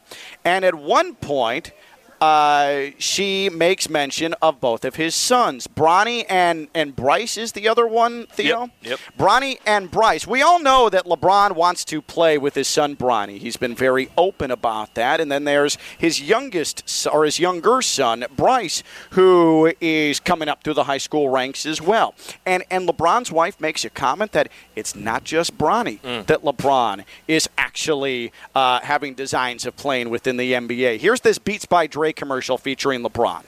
[0.44, 1.72] and at one point
[2.20, 5.66] uh, she makes mention of both of his sons.
[5.66, 8.62] Bronny and, and Bryce is the other one, Theo?
[8.62, 9.00] Yep, yep.
[9.18, 10.26] Bronny and Bryce.
[10.26, 13.38] We all know that LeBron wants to play with his son Bronny.
[13.38, 15.20] He's been very open about that.
[15.20, 20.74] And then there's his youngest, or his younger son, Bryce, who is coming up through
[20.74, 22.14] the high school ranks as well.
[22.44, 27.48] And, and LeBron's wife makes a comment that it's not just Bronny, that LeBron is
[27.58, 30.98] actually uh, having designs of playing within the NBA.
[30.98, 33.42] Here's this Beats by Dre commercial featuring LeBron.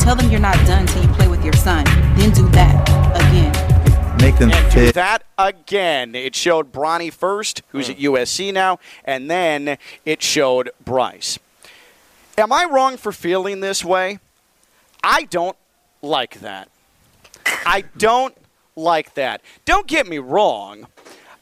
[0.00, 1.84] Tell them you're not done till you play with your son.
[2.16, 3.74] Then do that again.
[4.18, 6.14] Make them and do that again.
[6.14, 8.04] It showed Bronny first, who's at hmm.
[8.04, 11.38] USC now, and then it showed Bryce.
[12.36, 14.18] Am I wrong for feeling this way?
[15.02, 15.56] I don't
[16.02, 16.68] like that.
[17.46, 18.36] I don't
[18.76, 19.40] like that.
[19.64, 20.86] Don't get me wrong.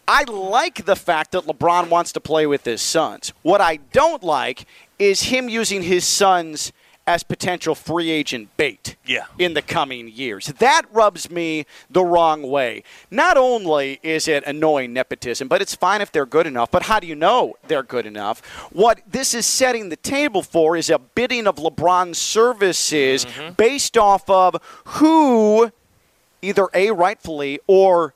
[0.07, 3.33] I like the fact that LeBron wants to play with his sons.
[3.43, 4.67] What I don't like
[4.99, 6.73] is him using his sons
[7.07, 9.25] as potential free agent bait Yeah.
[9.37, 10.47] in the coming years.
[10.47, 12.85] That rubs me the wrong way.
[13.11, 16.71] Not only is it annoying nepotism, but it's fine if they're good enough.
[16.71, 18.41] But how do you know they're good enough?
[18.71, 23.55] What this is setting the table for is a bidding of LeBron's services mm-hmm.
[23.55, 25.73] based off of who
[26.41, 28.15] either A, rightfully or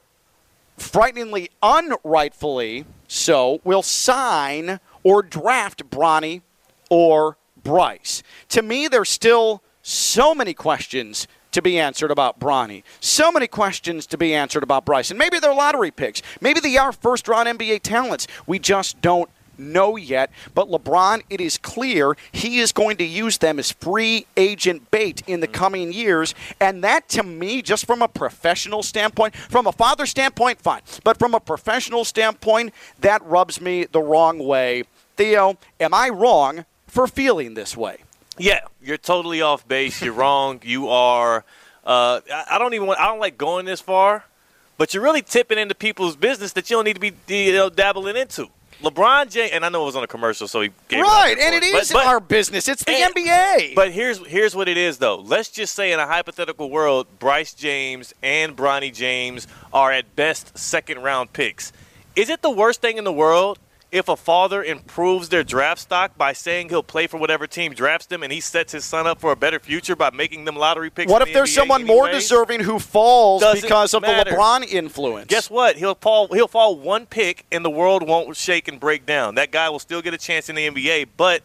[0.77, 6.43] frighteningly unrightfully so, will sign or draft Bronny
[6.91, 8.23] or Bryce.
[8.51, 12.83] To me, there's still so many questions to be answered about Bronny.
[13.01, 15.11] So many questions to be answered about Bryce.
[15.11, 16.21] And maybe they're lottery picks.
[16.41, 18.27] Maybe they are first round NBA talents.
[18.47, 20.31] We just don't know yet.
[20.55, 25.23] But LeBron, it is clear he is going to use them as free agent bait
[25.27, 25.55] in the mm.
[25.55, 26.35] coming years.
[26.61, 30.83] And that, to me, just from a professional standpoint, from a father standpoint, fine.
[31.05, 34.85] But from a professional standpoint, that rubs me the wrong way.
[35.17, 36.67] Theo, am I wrong
[36.97, 37.99] for feeling this way?
[38.39, 40.01] Yeah, you're totally off base.
[40.03, 40.61] You're wrong.
[40.65, 41.45] You are.
[41.85, 42.99] Uh, I don't even want.
[42.99, 44.25] I don't like going this far,
[44.79, 47.13] but you're really tipping into people's business that you don't need to be
[47.47, 48.49] you know, dabbling into.
[48.83, 51.43] LeBron James, and I know it was on a commercial, so he gave Right, it
[51.43, 51.89] and it is.
[51.93, 52.69] But- but- our business.
[52.69, 53.75] It's the and- NBA.
[53.75, 55.17] But here's here's what it is though.
[55.17, 60.59] Let's just say in a hypothetical world, Bryce James and Bronny James are at best
[60.59, 61.73] second round picks.
[62.17, 63.59] Is it the worst thing in the world
[63.97, 68.07] if a father improves their draft stock by saying he'll play for whatever team drafts
[68.07, 70.91] them and he sets his son up for a better future by making them lottery
[70.91, 71.11] picks?
[71.11, 74.31] what if the there's NBA someone more deserving who falls Doesn't because of matter.
[74.31, 75.29] the LeBron influence?
[75.29, 75.77] Guess what?
[75.77, 76.29] He'll fall.
[76.29, 79.37] He'll fall one pick, and the world won't shake and break down.
[79.37, 81.43] That guy will still get a chance in the NBA, but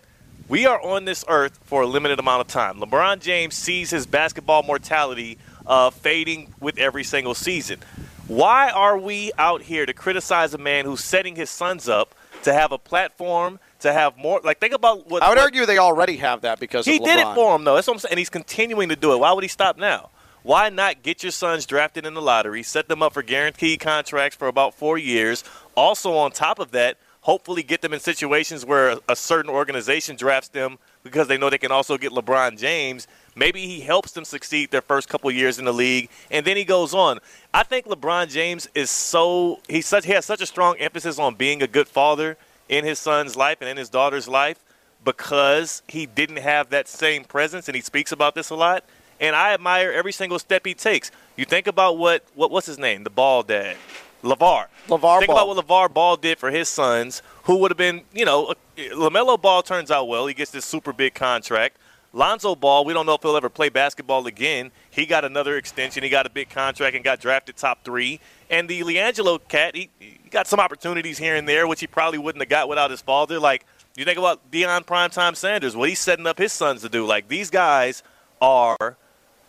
[0.50, 2.82] we are on this earth for a limited amount of time.
[2.82, 7.80] LeBron James sees his basketball mortality uh, fading with every single season.
[8.28, 12.54] Why are we out here to criticize a man who's setting his sons up to
[12.54, 14.42] have a platform to have more.
[14.44, 17.20] Like think about what I would what- argue they already have that because he did
[17.20, 17.76] it for him though.
[17.76, 18.12] That's what I'm saying.
[18.12, 19.18] And he's continuing to do it.
[19.18, 20.10] Why would he stop now?
[20.44, 24.36] Why not get your sons drafted in the lottery, set them up for guaranteed contracts
[24.36, 25.44] for about four years?
[25.76, 30.16] Also, on top of that, hopefully get them in situations where a, a certain organization
[30.16, 33.08] drafts them because they know they can also get LeBron James.
[33.36, 36.66] Maybe he helps them succeed their first couple years in the league, and then he
[36.66, 37.20] goes on.
[37.54, 41.36] I think LeBron James is so he's such he has such a strong emphasis on
[41.36, 44.60] being a good father in his son's life and in his daughter's life
[45.04, 48.84] because he didn't have that same presence, and he speaks about this a lot.
[49.20, 51.12] And I admire every single step he takes.
[51.36, 53.78] You think about what, what what's his name, the ball dad,
[54.24, 54.66] LeVar.
[54.88, 55.38] LeVar Think Ball.
[55.38, 59.40] about what LeVar Ball did for his sons, who would have been, you know, LaMelo
[59.40, 60.28] Ball turns out well.
[60.28, 61.78] He gets this super big contract.
[62.14, 64.72] Lonzo Ball, we don't know if he'll ever play basketball again.
[64.90, 66.04] He got another extension.
[66.04, 68.20] He got a big contract and got drafted top three.
[68.50, 72.20] And the LiAngelo cat, he, he got some opportunities here and there, which he probably
[72.20, 73.40] wouldn't have got without his father.
[73.40, 77.06] Like, you think about Deion Primetime Sanders, what he's setting up his sons to do.
[77.06, 78.04] Like, these guys
[78.42, 78.98] are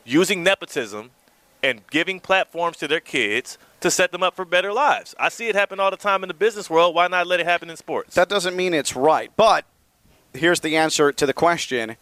[0.04, 1.10] using nepotism
[1.62, 5.14] and giving platforms to their kids to set them up for better lives.
[5.18, 6.94] I see it happen all the time in the business world.
[6.94, 8.14] Why not let it happen in sports?
[8.14, 9.30] That doesn't mean it's right.
[9.36, 9.64] But
[10.32, 11.96] here's the answer to the question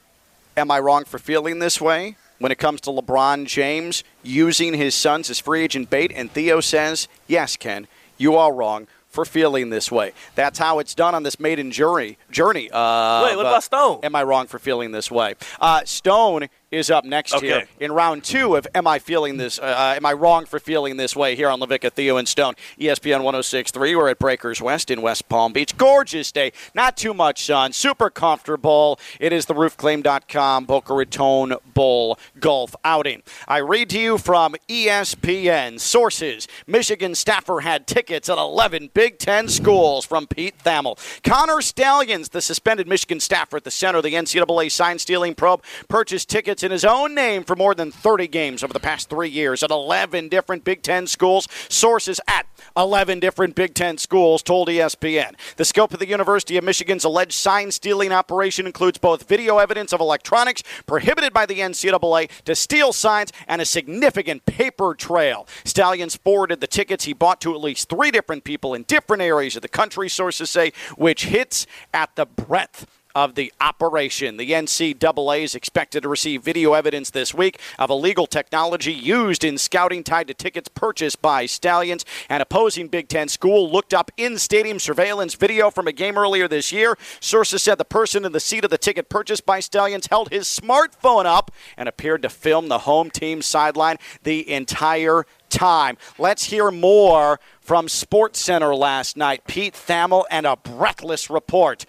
[0.60, 4.94] Am I wrong for feeling this way when it comes to LeBron James using his
[4.94, 6.12] sons as free agent bait?
[6.14, 10.12] And Theo says, Yes, Ken, you are wrong for feeling this way.
[10.34, 12.68] That's how it's done on this maiden jury journey.
[12.70, 14.00] Uh, Wait, what about Stone?
[14.02, 15.34] Am I wrong for feeling this way?
[15.62, 17.46] Uh, Stone is up next Okay.
[17.48, 19.58] here in round two of Am I Feeling This?
[19.58, 22.54] Uh, uh, am I wrong for feeling this way here on LaVicka, Theo, and Stone?
[22.78, 23.96] ESPN 1063.
[23.96, 25.76] We're at Breakers West in West Palm Beach.
[25.76, 26.52] Gorgeous day.
[26.74, 27.72] Not too much sun.
[27.72, 29.00] Super comfortable.
[29.18, 33.22] It is the roofclaim.com Boca Raton Bowl golf outing.
[33.48, 35.80] I read to you from ESPN.
[35.80, 40.98] Sources Michigan staffer had tickets at 11 Big Ten schools from Pete Thamel.
[41.24, 45.62] Connor Stalions, the suspended Michigan staffer at the center of the NCAA sign stealing probe,
[45.88, 49.28] purchased tickets in his own name for more than 30 games over the past three
[49.28, 51.48] years at 11 different Big Ten schools.
[51.68, 52.46] Sources at
[52.76, 55.34] 11 different Big Ten schools told ESPN.
[55.56, 59.92] The scope of the University of Michigan's alleged sign stealing operation includes both video evidence
[59.92, 65.46] of electronics prohibited by the NCAA to steal signs and a significant paper trail.
[65.64, 69.56] Stalions forwarded the tickets he bought to at least three different people in different areas
[69.56, 74.36] of the country, sources say, which hits at the breadth of the operation.
[74.36, 79.58] The NCAA is expected to receive video evidence this week of illegal technology used in
[79.58, 82.04] scouting tied to tickets purchased by Stalions.
[82.28, 86.48] An opposing Big Ten school looked up in stadium surveillance video from a game earlier
[86.48, 86.96] this year.
[87.20, 90.46] Sources said the person in the seat of the ticket purchased by Stalions held his
[90.46, 95.98] smartphone up and appeared to film the home team sideline the entire time.
[96.18, 99.42] Let's hear more from Sports Center last night.
[99.46, 101.84] Pete Thamel and a breathless report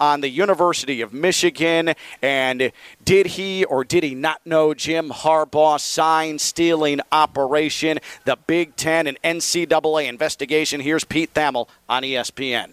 [0.00, 1.94] on the University of Michigan.
[2.22, 2.72] And
[3.04, 9.06] did he or did he not know Jim Harbaugh's sign stealing operation, the Big Ten
[9.06, 10.80] and NCAA investigation?
[10.80, 12.72] Here's Pete Thamel on ESPN.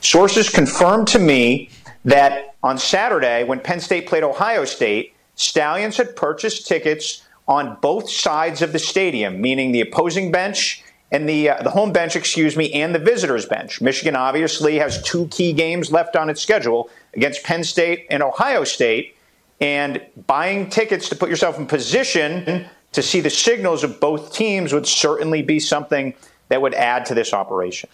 [0.00, 1.70] Sources confirmed to me
[2.04, 8.08] that on Saturday, when Penn State played Ohio State, Stalions had purchased tickets on both
[8.08, 12.56] sides of the stadium, meaning the opposing bench and the uh, the home bench, excuse
[12.56, 13.80] me, and the visitors bench.
[13.80, 18.64] Michigan obviously has two key games left on its schedule against Penn State and Ohio
[18.64, 19.16] State,
[19.60, 24.72] and buying tickets to put yourself in position to see the signals of both teams
[24.72, 26.14] would certainly be something
[26.48, 27.88] that would add to this operation.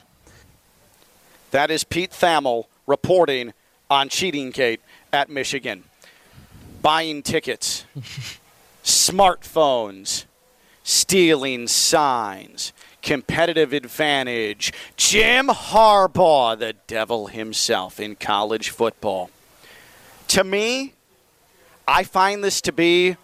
[1.50, 3.52] That is Pete Thamel reporting
[3.90, 4.81] on Cheating Gate
[5.12, 5.85] at Michigan.
[6.83, 7.85] Buying tickets,
[8.85, 10.24] smartphones,
[10.83, 12.72] stealing signs,
[13.09, 14.71] competitive advantage.
[14.99, 19.31] Jim Harbaugh, the devil himself in college football.
[20.29, 20.92] To me,
[21.87, 23.16] I find this to be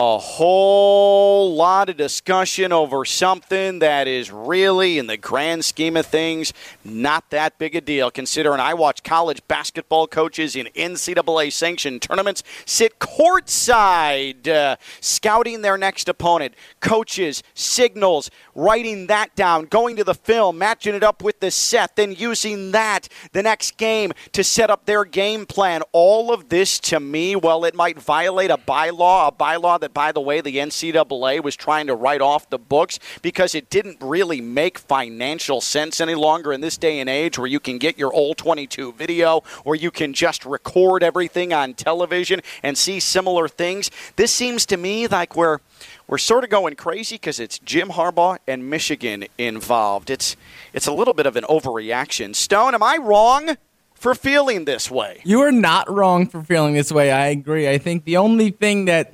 [0.00, 6.06] a whole lot of discussion over something that is really, in the grand scheme of
[6.06, 8.10] things, not that big a deal.
[8.10, 15.76] Considering I watch college basketball coaches in NCAA sanctioned tournaments sit courtside, uh, scouting their
[15.76, 21.40] next opponent, coaches, signals, writing that down, going to the film, matching it up with
[21.40, 25.82] the set, then using that the next game to set up their game plan.
[25.92, 30.12] All of this, to me, well, it might violate a bylaw, a bylaw that, by
[30.12, 34.40] the way, the NCAA was trying to write off the books because it didn't really
[34.40, 38.12] make financial sense any longer in this day and age where you can get your
[38.12, 43.90] All-22 video or you can just record everything on television and see similar things.
[44.16, 45.58] This seems to me like we're
[46.06, 50.10] we're sort of going crazy because it's Jim Harbaugh and Michigan involved.
[50.10, 50.36] It's
[50.72, 52.34] it's a little bit of an overreaction.
[52.34, 53.56] Stone, am I wrong
[54.00, 55.20] for feeling this way.
[55.24, 57.12] You are not wrong for feeling this way.
[57.12, 57.68] I agree.
[57.68, 59.12] I think the only thing that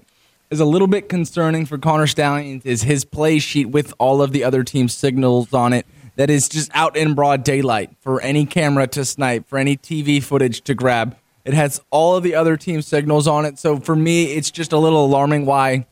[0.50, 4.32] is a little bit concerning for Connor Stalions is his play sheet with all of
[4.32, 8.46] the other team's signals on it that is just out in broad daylight for any
[8.46, 11.16] camera to snipe, for any TV footage to grab.
[11.44, 13.58] It has all of the other team signals on it.
[13.58, 15.86] So for me, it's just a little alarming why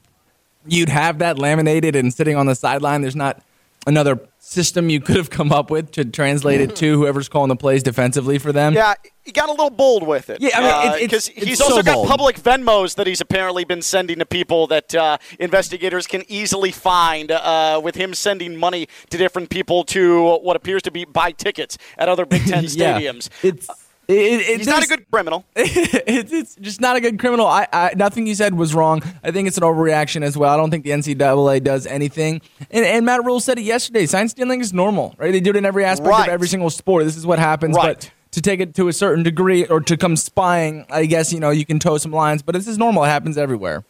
[0.66, 3.02] you'd have that laminated and sitting on the sideline.
[3.02, 3.42] There's not
[3.86, 7.56] another system you could have come up with to translate it to whoever's calling the
[7.56, 8.74] plays defensively for them.
[8.74, 10.40] Yeah, he got a little bold with it.
[10.40, 12.08] Yeah, I mean, because it's- he's also so got bold.
[12.08, 17.30] public Venmos that he's apparently been sending to people that uh, investigators can easily find.
[17.30, 21.76] Uh, with him sending money to different people to what appears to be buy tickets
[21.98, 22.98] at other Big Ten Yeah.
[23.00, 23.28] stadiums.
[23.42, 23.68] It's
[24.08, 25.44] it, it, he's not a good criminal.
[25.56, 27.46] it's, it's just not a good criminal.
[27.46, 29.02] I, I nothing you said was wrong.
[29.22, 30.52] I think it's an overreaction as well.
[30.52, 32.40] I don't think the NCAA does anything.
[32.70, 34.06] And, and Matt Rhule said it yesterday.
[34.06, 35.32] Sign stealing is normal, right?
[35.32, 36.28] They do it in every aspect Right.
[36.28, 37.04] of every single sport.
[37.04, 37.76] This is what happens.
[37.76, 37.96] Right.
[37.98, 41.40] But to take it to a certain degree or to come spying, I guess you
[41.40, 42.42] know you can toe some lines.
[42.42, 43.04] But this is normal.
[43.04, 43.84] It happens everywhere.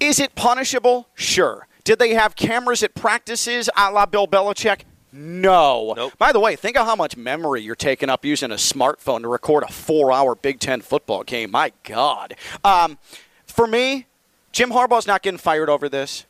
[0.00, 1.08] Is it punishable?
[1.14, 1.66] Sure.
[1.84, 4.82] Did they have cameras at practices a la Bill Belichick?
[5.12, 6.10] No.
[6.18, 9.28] By the way, think of how much memory you're taking up using a smartphone to
[9.28, 11.50] record a four hour Big Ten football game.
[11.50, 12.34] My God.
[12.62, 12.98] Um,
[13.46, 14.06] for me,
[14.52, 16.24] Jim Harbaugh's not getting fired over this.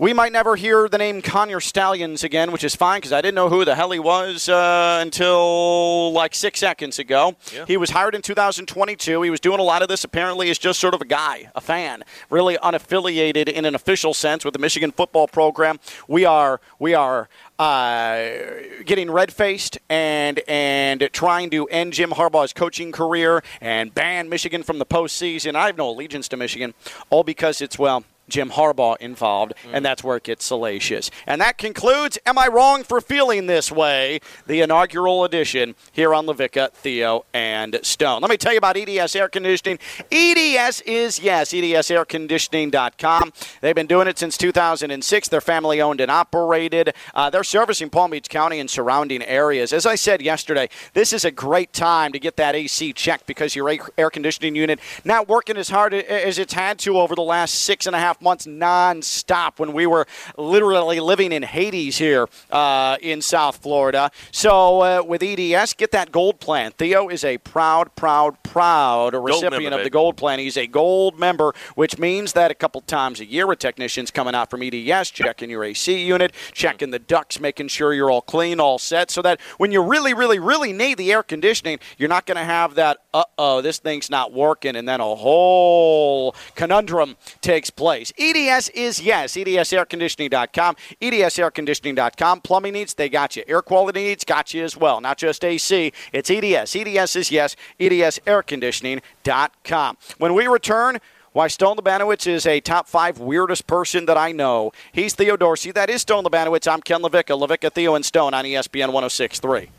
[0.00, 3.34] We might never hear the name Connor Stalions again, which is fine because I didn't
[3.34, 7.36] know who the hell he was uh, until like six seconds ago.
[7.66, 9.20] He was hired in 2022.
[9.20, 11.60] He was doing a lot of this apparently as just sort of a guy, a
[11.60, 15.78] fan, really unaffiliated in an official sense with the Michigan football program.
[16.08, 18.26] We are we are uh,
[18.86, 24.62] getting red faced and and trying to end Jim Harbaugh's coaching career and ban Michigan
[24.62, 25.56] from the postseason.
[25.56, 26.72] I have no allegiance to Michigan,
[27.10, 28.02] all because it's well.
[28.30, 31.10] Jim Harbaugh involved, and that's where it gets salacious.
[31.26, 34.20] And that concludes Am I Wrong for Feeling This Way?
[34.46, 38.22] The inaugural edition here on LaVicka, Theo, and Stone.
[38.22, 39.78] Let me tell you about EDS Air Conditioning.
[40.10, 43.32] EDS is, yes, EDSAirconditioning.com.
[43.60, 45.28] They've been doing it since 2006.
[45.28, 46.94] They're family owned and operated.
[47.14, 49.72] Uh, they're servicing Palm Beach County and surrounding areas.
[49.72, 53.54] As I said yesterday, this is a great time to get that AC checked because
[53.54, 57.22] your air- air conditioning unit not working as hard as it's had to over the
[57.22, 60.06] last six and a half months nonstop when we were
[60.36, 64.10] literally living in Hades here uh, in South Florida.
[64.32, 66.72] So uh, with EDS, get that gold plan.
[66.72, 70.38] Theo is a proud, proud, proud recipient member, of the gold plan.
[70.38, 74.34] He's a gold member, which means that a couple times a year, a technician's coming
[74.34, 78.60] out from EDS, checking your AC unit, checking the ducts, making sure you're all clean,
[78.60, 82.26] all set, so that when you really, really, really need the air conditioning, you're not
[82.26, 87.16] going to have that, uh oh, this thing's not working, and then a whole conundrum
[87.40, 88.09] takes place.
[88.18, 92.40] EDS is yes, EDSairconditioning.com, EDSairconditioning.com.
[92.40, 93.44] Plumbing needs, they got you.
[93.46, 95.00] Air quality needs, got you as well.
[95.00, 96.74] Not just AC, it's EDS.
[96.76, 99.96] EDS is yes, EDSairconditioning.com.
[100.18, 100.98] When we return,
[101.32, 104.72] why Stone Labanowitz is a top five weirdest person that I know.
[104.90, 105.70] He's Theo Dorsey.
[105.70, 106.66] That is Stone Labanowitz.
[106.70, 107.38] I'm Ken LaVicka.
[107.38, 109.70] LaVicka, Theo, and Stone on ESPN 1063.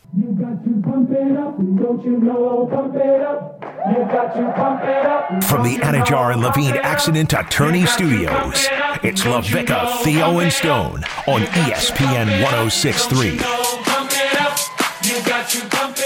[0.84, 2.70] Pump it up, don't you know?
[2.72, 3.61] Pump it up.
[3.92, 5.44] You got to pump it up.
[5.44, 8.70] From the Anidjar and Levine Accident Attorney Studios,
[9.04, 13.81] it's LaVicka, Theo, and Stone on ESPN 1063.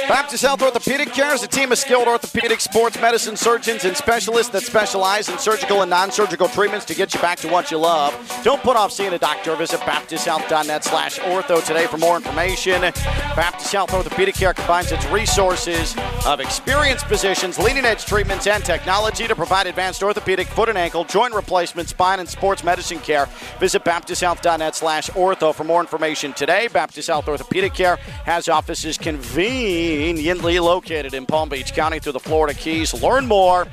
[0.07, 4.51] Baptist Health Orthopedic Care is a team of skilled orthopedic sports medicine surgeons and specialists
[4.51, 8.13] that specialize in surgical and non-surgical treatments to get you back to what you love.
[8.43, 9.55] Don't put off seeing a doctor.
[9.55, 12.81] Visit baptisthealth.net slash ortho today for more information.
[12.81, 15.95] Baptist Health Orthopedic Care combines its resources
[16.27, 21.33] of experienced physicians, leading-edge treatments, and technology to provide advanced orthopedic, foot and ankle, joint
[21.33, 23.27] replacement, spine, and sports medicine care.
[23.59, 26.67] Visit baptisthealth.net slash ortho for more information today.
[26.67, 28.97] Baptist Health Orthopedic Care has offices
[29.95, 32.93] conveniently located in Palm Beach County through the Florida Keys.
[33.01, 33.65] Learn more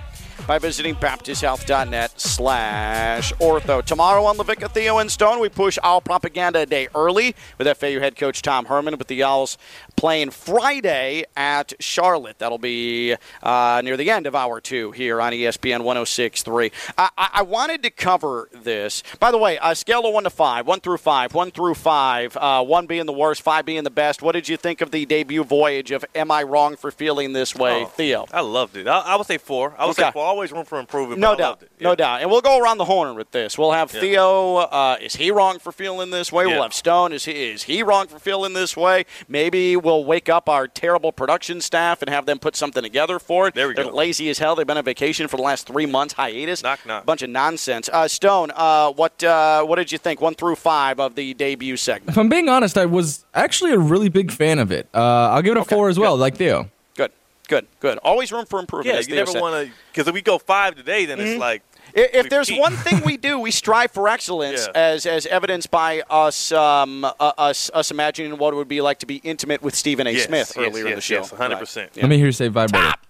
[0.47, 3.85] by visiting baptisthealth.net slash ortho.
[3.85, 7.99] Tomorrow on LaVicka, Theo, and Stone, we push Owl Propaganda a day early with FAU
[7.99, 9.59] head coach Tom Herman with the Owls
[9.97, 12.39] playing Friday at Charlotte.
[12.39, 16.73] That'll be uh, near the end of hour two here on ESPN 1063.
[16.99, 19.03] I, I, I wanted to cover this.
[19.21, 22.37] By the way, uh, scale of one to five, one through five, one through five,
[22.37, 24.23] uh, one being the worst, five being the best.
[24.23, 27.55] What did you think of the debut voyage of Am I Wrong for Feeling This
[27.55, 28.27] Way, Oh, Theo?
[28.33, 28.87] I loved it.
[28.87, 29.75] I, I would say four.
[29.79, 30.03] I would Okay.
[30.03, 30.25] say four.
[30.25, 31.21] Always room for improvement.
[31.21, 31.63] No but I doubt.
[31.63, 31.71] it.
[31.81, 32.21] No doubt.
[32.23, 33.57] And we'll go around the horn with this.
[33.59, 34.01] We'll have Yeah.
[34.01, 34.57] Theo.
[34.57, 36.47] Uh, is he wrong for feeling this way?
[36.47, 37.13] We'll have Stone.
[37.13, 39.05] Is he, is he wrong for feeling this way?
[39.29, 43.49] Maybe we'll wake up our terrible production staff and have them put something together for
[43.49, 43.55] it.
[43.55, 43.91] There we They're go.
[43.91, 44.55] lazy as hell.
[44.55, 46.63] They've been on vacation for the last three months, hiatus.
[46.63, 47.05] Knock, knock.
[47.05, 47.89] Bunch of nonsense.
[47.93, 50.21] Uh, Stone, uh, what uh, what did you think?
[50.21, 52.11] One through five of the debut segment.
[52.11, 54.89] If I'm being honest, I was actually a really big fan of it.
[54.95, 56.71] Uh, I'll give it a four as well, like Theo.
[56.97, 57.11] Good.
[57.49, 57.99] Good, good.
[57.99, 58.95] Always room for improvement.
[58.95, 61.27] Yeah, you Theo never want to because if we go five today, then Mhm.
[61.27, 62.61] it's like I- If we there's peak.
[62.61, 64.81] one thing we do, we strive for excellence, Yeah.
[64.81, 68.99] as as evidenced by us um, uh, us us imagining what it would be like
[69.01, 70.11] to be intimate with Stephen A.
[70.13, 71.17] Yes, Smith yes, earlier in the yes, show.
[71.21, 71.77] yes, 100%.
[71.77, 71.97] Right.
[71.97, 72.87] Let me hear you say vibrator.
[72.87, 73.01] Top,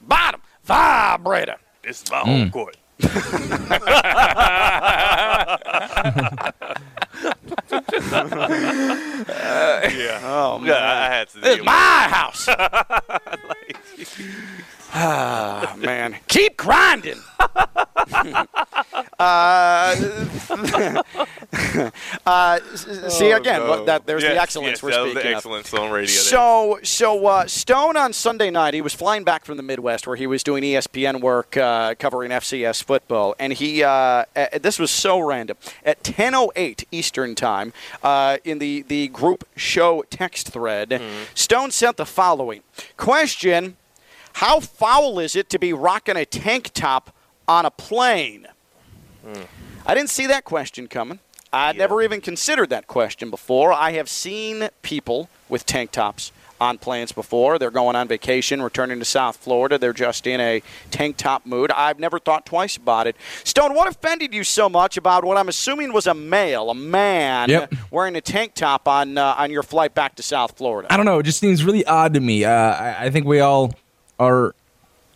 [0.00, 1.56] Bottom vibrator.
[1.82, 2.24] This is my Mm.
[2.24, 2.76] home court.
[8.96, 10.20] yeah.
[10.22, 10.68] Oh man.
[10.68, 11.38] Yeah, I had to.
[11.40, 12.48] This is deal my house.
[14.98, 16.16] Ah, man.
[16.26, 17.20] Keep grinding.
[17.38, 18.46] uh,
[22.26, 23.60] uh, see Oh, again.
[23.60, 23.84] no.
[23.84, 25.34] That there's the excellence yes, we're speaking the of.
[25.36, 26.08] excellence on radio.
[26.08, 30.16] So, so uh, Stone on Sunday night, he was flying back from the Midwest where
[30.16, 34.24] he was doing ESPN work uh, covering FCS football, and he uh, uh,
[34.60, 35.56] this was so random.
[35.84, 37.72] At 10:08 Eastern time,
[38.02, 41.24] uh, in the the group show text thread, Mm-hmm.
[41.34, 42.62] Stone sent the following
[42.96, 43.76] question:
[44.36, 47.10] How foul is it to be rocking a tank top
[47.48, 48.46] on a plane?
[49.86, 51.20] I didn't see that question coming.
[51.54, 53.72] I'd never even considered that question before.
[53.72, 57.58] I have seen people with tank tops on planes before.
[57.58, 59.78] They're going on vacation, returning to South Florida.
[59.78, 61.70] They're just in a tank top mood.
[61.70, 63.16] I've never thought twice about it.
[63.42, 67.48] Stone, what offended you so much about what I'm assuming was a male, a man,
[67.48, 67.72] Yep.
[67.90, 70.92] wearing a tank top on uh, on your flight back to South Florida?
[70.92, 71.20] I don't know.
[71.20, 72.44] It just seems really odd to me.
[72.44, 73.72] Uh, I, I think we all
[74.18, 74.54] are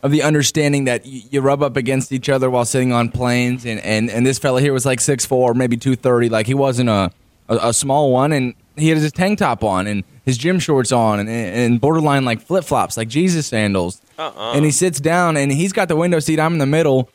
[0.03, 3.67] of the understanding that y- you rub up against each other while sitting on planes,
[3.67, 6.29] and, and, and this fella here was like six four, maybe two thirty.
[6.29, 7.11] Like he wasn't a,
[7.49, 10.93] a a small one, and he had his tank top on and his gym shorts
[10.93, 14.01] on, and, and borderline like flip flops, like Jesus sandals.
[14.19, 14.53] Uh-uh.
[14.55, 16.39] And he sits down, and he's got the window seat.
[16.41, 17.11] I'm in the middle.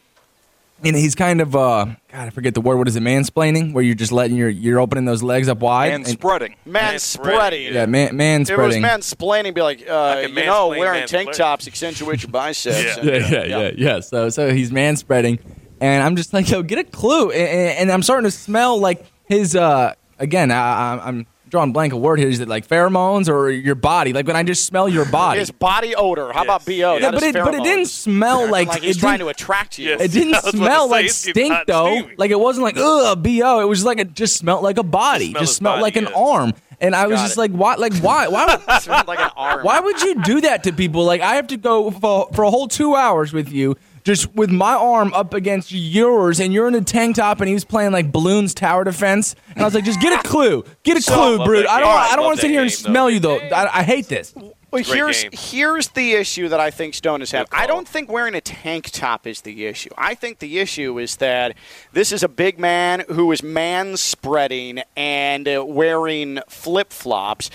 [0.84, 2.78] And he's kind of, uh, God, I forget the word.
[2.78, 3.02] What is it?
[3.02, 5.94] Mansplaining, where you're just letting your, you're opening those legs up wide.
[5.94, 6.56] And And- spreading.
[6.66, 7.74] Man spreading.
[7.74, 8.82] Yeah, man, man It was spreading.
[8.82, 12.84] man splaining, be like, uh, can you know, wearing tank tops accentuate your biceps.
[12.84, 13.00] Yeah.
[13.00, 14.00] And- yeah, yeah, yeah, yeah.
[14.02, 15.40] So, so he's man spreading,
[15.80, 17.32] and I'm just like, yo, get a clue.
[17.32, 19.56] And, and, and I'm starting to smell like his.
[19.56, 20.56] uh Again, I,
[20.96, 22.28] I- I'm drawing blank a word here.
[22.28, 24.12] Is it like pheromones or your body?
[24.12, 25.40] Like when I just smell your body.
[25.40, 26.34] it's body odor.
[26.34, 26.72] How about bo?
[26.74, 29.80] yeah, but is it, but it didn't smell like, like it he's trying to attract
[29.80, 29.90] you.
[29.90, 30.02] Yes.
[30.02, 31.96] It didn't I was about to smell like stink though.
[31.98, 32.16] steamy.
[32.18, 33.60] Like it wasn't like ugh bo.
[33.62, 35.30] It was just like it just smelled like a body.
[35.32, 36.20] Smell Just smelled body, like an yeah.
[36.20, 36.54] arm.
[36.82, 37.40] And I was Got just it.
[37.40, 37.76] like, why?
[37.76, 38.28] Like why?
[38.28, 38.46] Why?
[38.68, 39.64] Would, Smelled like an arm.
[39.64, 41.06] why would you do that to people?
[41.06, 44.50] Like I have to go for, for a whole two hours with you, just with
[44.52, 47.92] my arm up against yours, and you're in a tank top, and he was playing
[47.92, 51.14] like Bloons Tower Defense, and I was like, just get a clue, get a So-
[51.16, 51.66] clue, Love Brood.
[51.66, 51.98] I don't, game.
[52.12, 52.74] I don't want to sit here and though.
[52.76, 53.38] smell you though.
[53.40, 54.34] I, I hate this.
[54.72, 55.32] Well, here's game.
[55.34, 57.48] here's the issue that I think Stone has had.
[57.52, 59.90] I don't think wearing a tank top is the issue.
[59.98, 61.56] I think the issue is that
[61.94, 67.50] this is a big man who is man spreading and uh, wearing flip flops.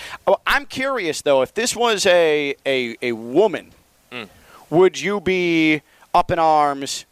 [0.47, 3.71] I'm curious though, if this was a a, a woman,
[4.11, 4.23] Hmm.
[4.71, 5.83] would you be
[6.13, 7.05] up in arms,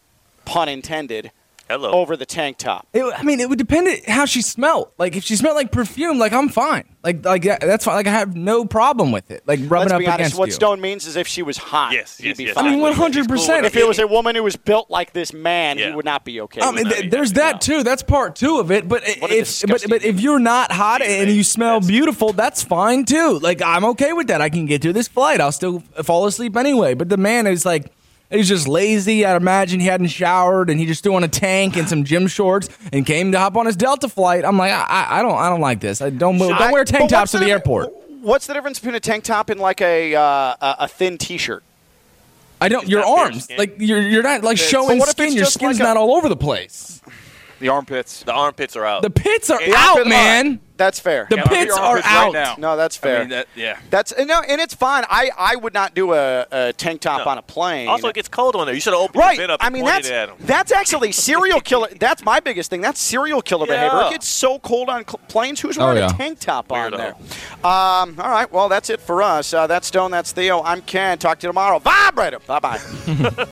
[0.45, 1.32] pun intended,
[1.70, 1.91] Hello.
[1.91, 2.88] over the tank top?
[2.93, 4.89] It, I mean, it would depend on how she smelled.
[4.97, 6.84] Like if she smelled like perfume, like I'm fine.
[7.04, 7.95] Like like that's fine.
[7.95, 9.43] Like I have no problem with it.
[9.45, 10.20] Like rubbing Let's up be honest.
[10.20, 10.52] against What you.
[10.54, 12.56] Stone means is if she was hot, Yes, he'd yes, be yes.
[12.56, 12.66] fine.
[12.66, 13.30] I mean, 100.
[13.30, 16.26] percent if it was a woman who was built like this man, he would not
[16.26, 16.60] be okay.
[16.60, 17.84] Um, with th- there's that too.
[17.84, 18.88] That's part two of it.
[18.89, 22.64] But What if but, but if you're not hot and you smell That's- beautiful, that's
[22.64, 23.38] fine too.
[23.39, 24.41] Like I'm okay with that.
[24.41, 25.39] I can get through this flight.
[25.39, 26.95] I'll still fall asleep anyway.
[26.95, 27.91] But the man is like.
[28.30, 29.25] He's just lazy.
[29.25, 32.27] I'd imagine he hadn't showered and he just threw on a tank and some gym
[32.27, 34.45] shorts and came to hop on his Delta flight.
[34.45, 36.01] I'm like, I, I- I don't, I don't like this.
[36.01, 37.93] I don't, move, don't wear tank what's tops to the difference- airport.
[38.21, 41.63] What's the difference between a tank top and like a uh, a, a thin T-shirt?
[42.61, 42.86] I don't.
[42.88, 45.32] Your arms, like you're, you're not like But showing what if skin.
[45.34, 47.01] Your skin's like a- not all over the place.
[47.61, 48.23] The armpits.
[48.23, 49.03] The armpits are out.
[49.03, 50.59] The pits are The out, armpit- man.
[50.80, 51.27] That's fair.
[51.30, 52.34] The Yeah, pits your are armpits right out.
[52.34, 52.55] now.
[52.57, 53.17] No, that's fair.
[53.17, 53.77] I mean, that, yeah.
[53.91, 55.03] That's no, and it's fine.
[55.09, 57.32] I, I would not do a, a tank top No.
[57.32, 57.88] on a plane.
[57.89, 58.73] also, it gets cold on there.
[58.73, 59.38] You should have opened right.
[59.38, 60.09] your vent up I mean, that's
[60.39, 61.89] that's actually serial killer.
[61.99, 62.82] That's my biggest thing.
[62.82, 63.75] That's serial killer Yeah.
[63.89, 64.07] behavior.
[64.07, 65.59] It gets so cold on cl- planes.
[65.59, 66.09] Who's Oh, wearing yeah.
[66.13, 67.15] a tank top on there?
[67.63, 68.49] Um, all right.
[68.51, 69.53] Well, that's it for us.
[69.53, 70.11] Uh, that's Stone.
[70.11, 70.61] That's Theo.
[70.63, 71.17] I'm Ken.
[71.17, 71.80] Talk to you tomorrow.
[71.80, 72.39] Vibrator.
[72.39, 72.80] Bye bye.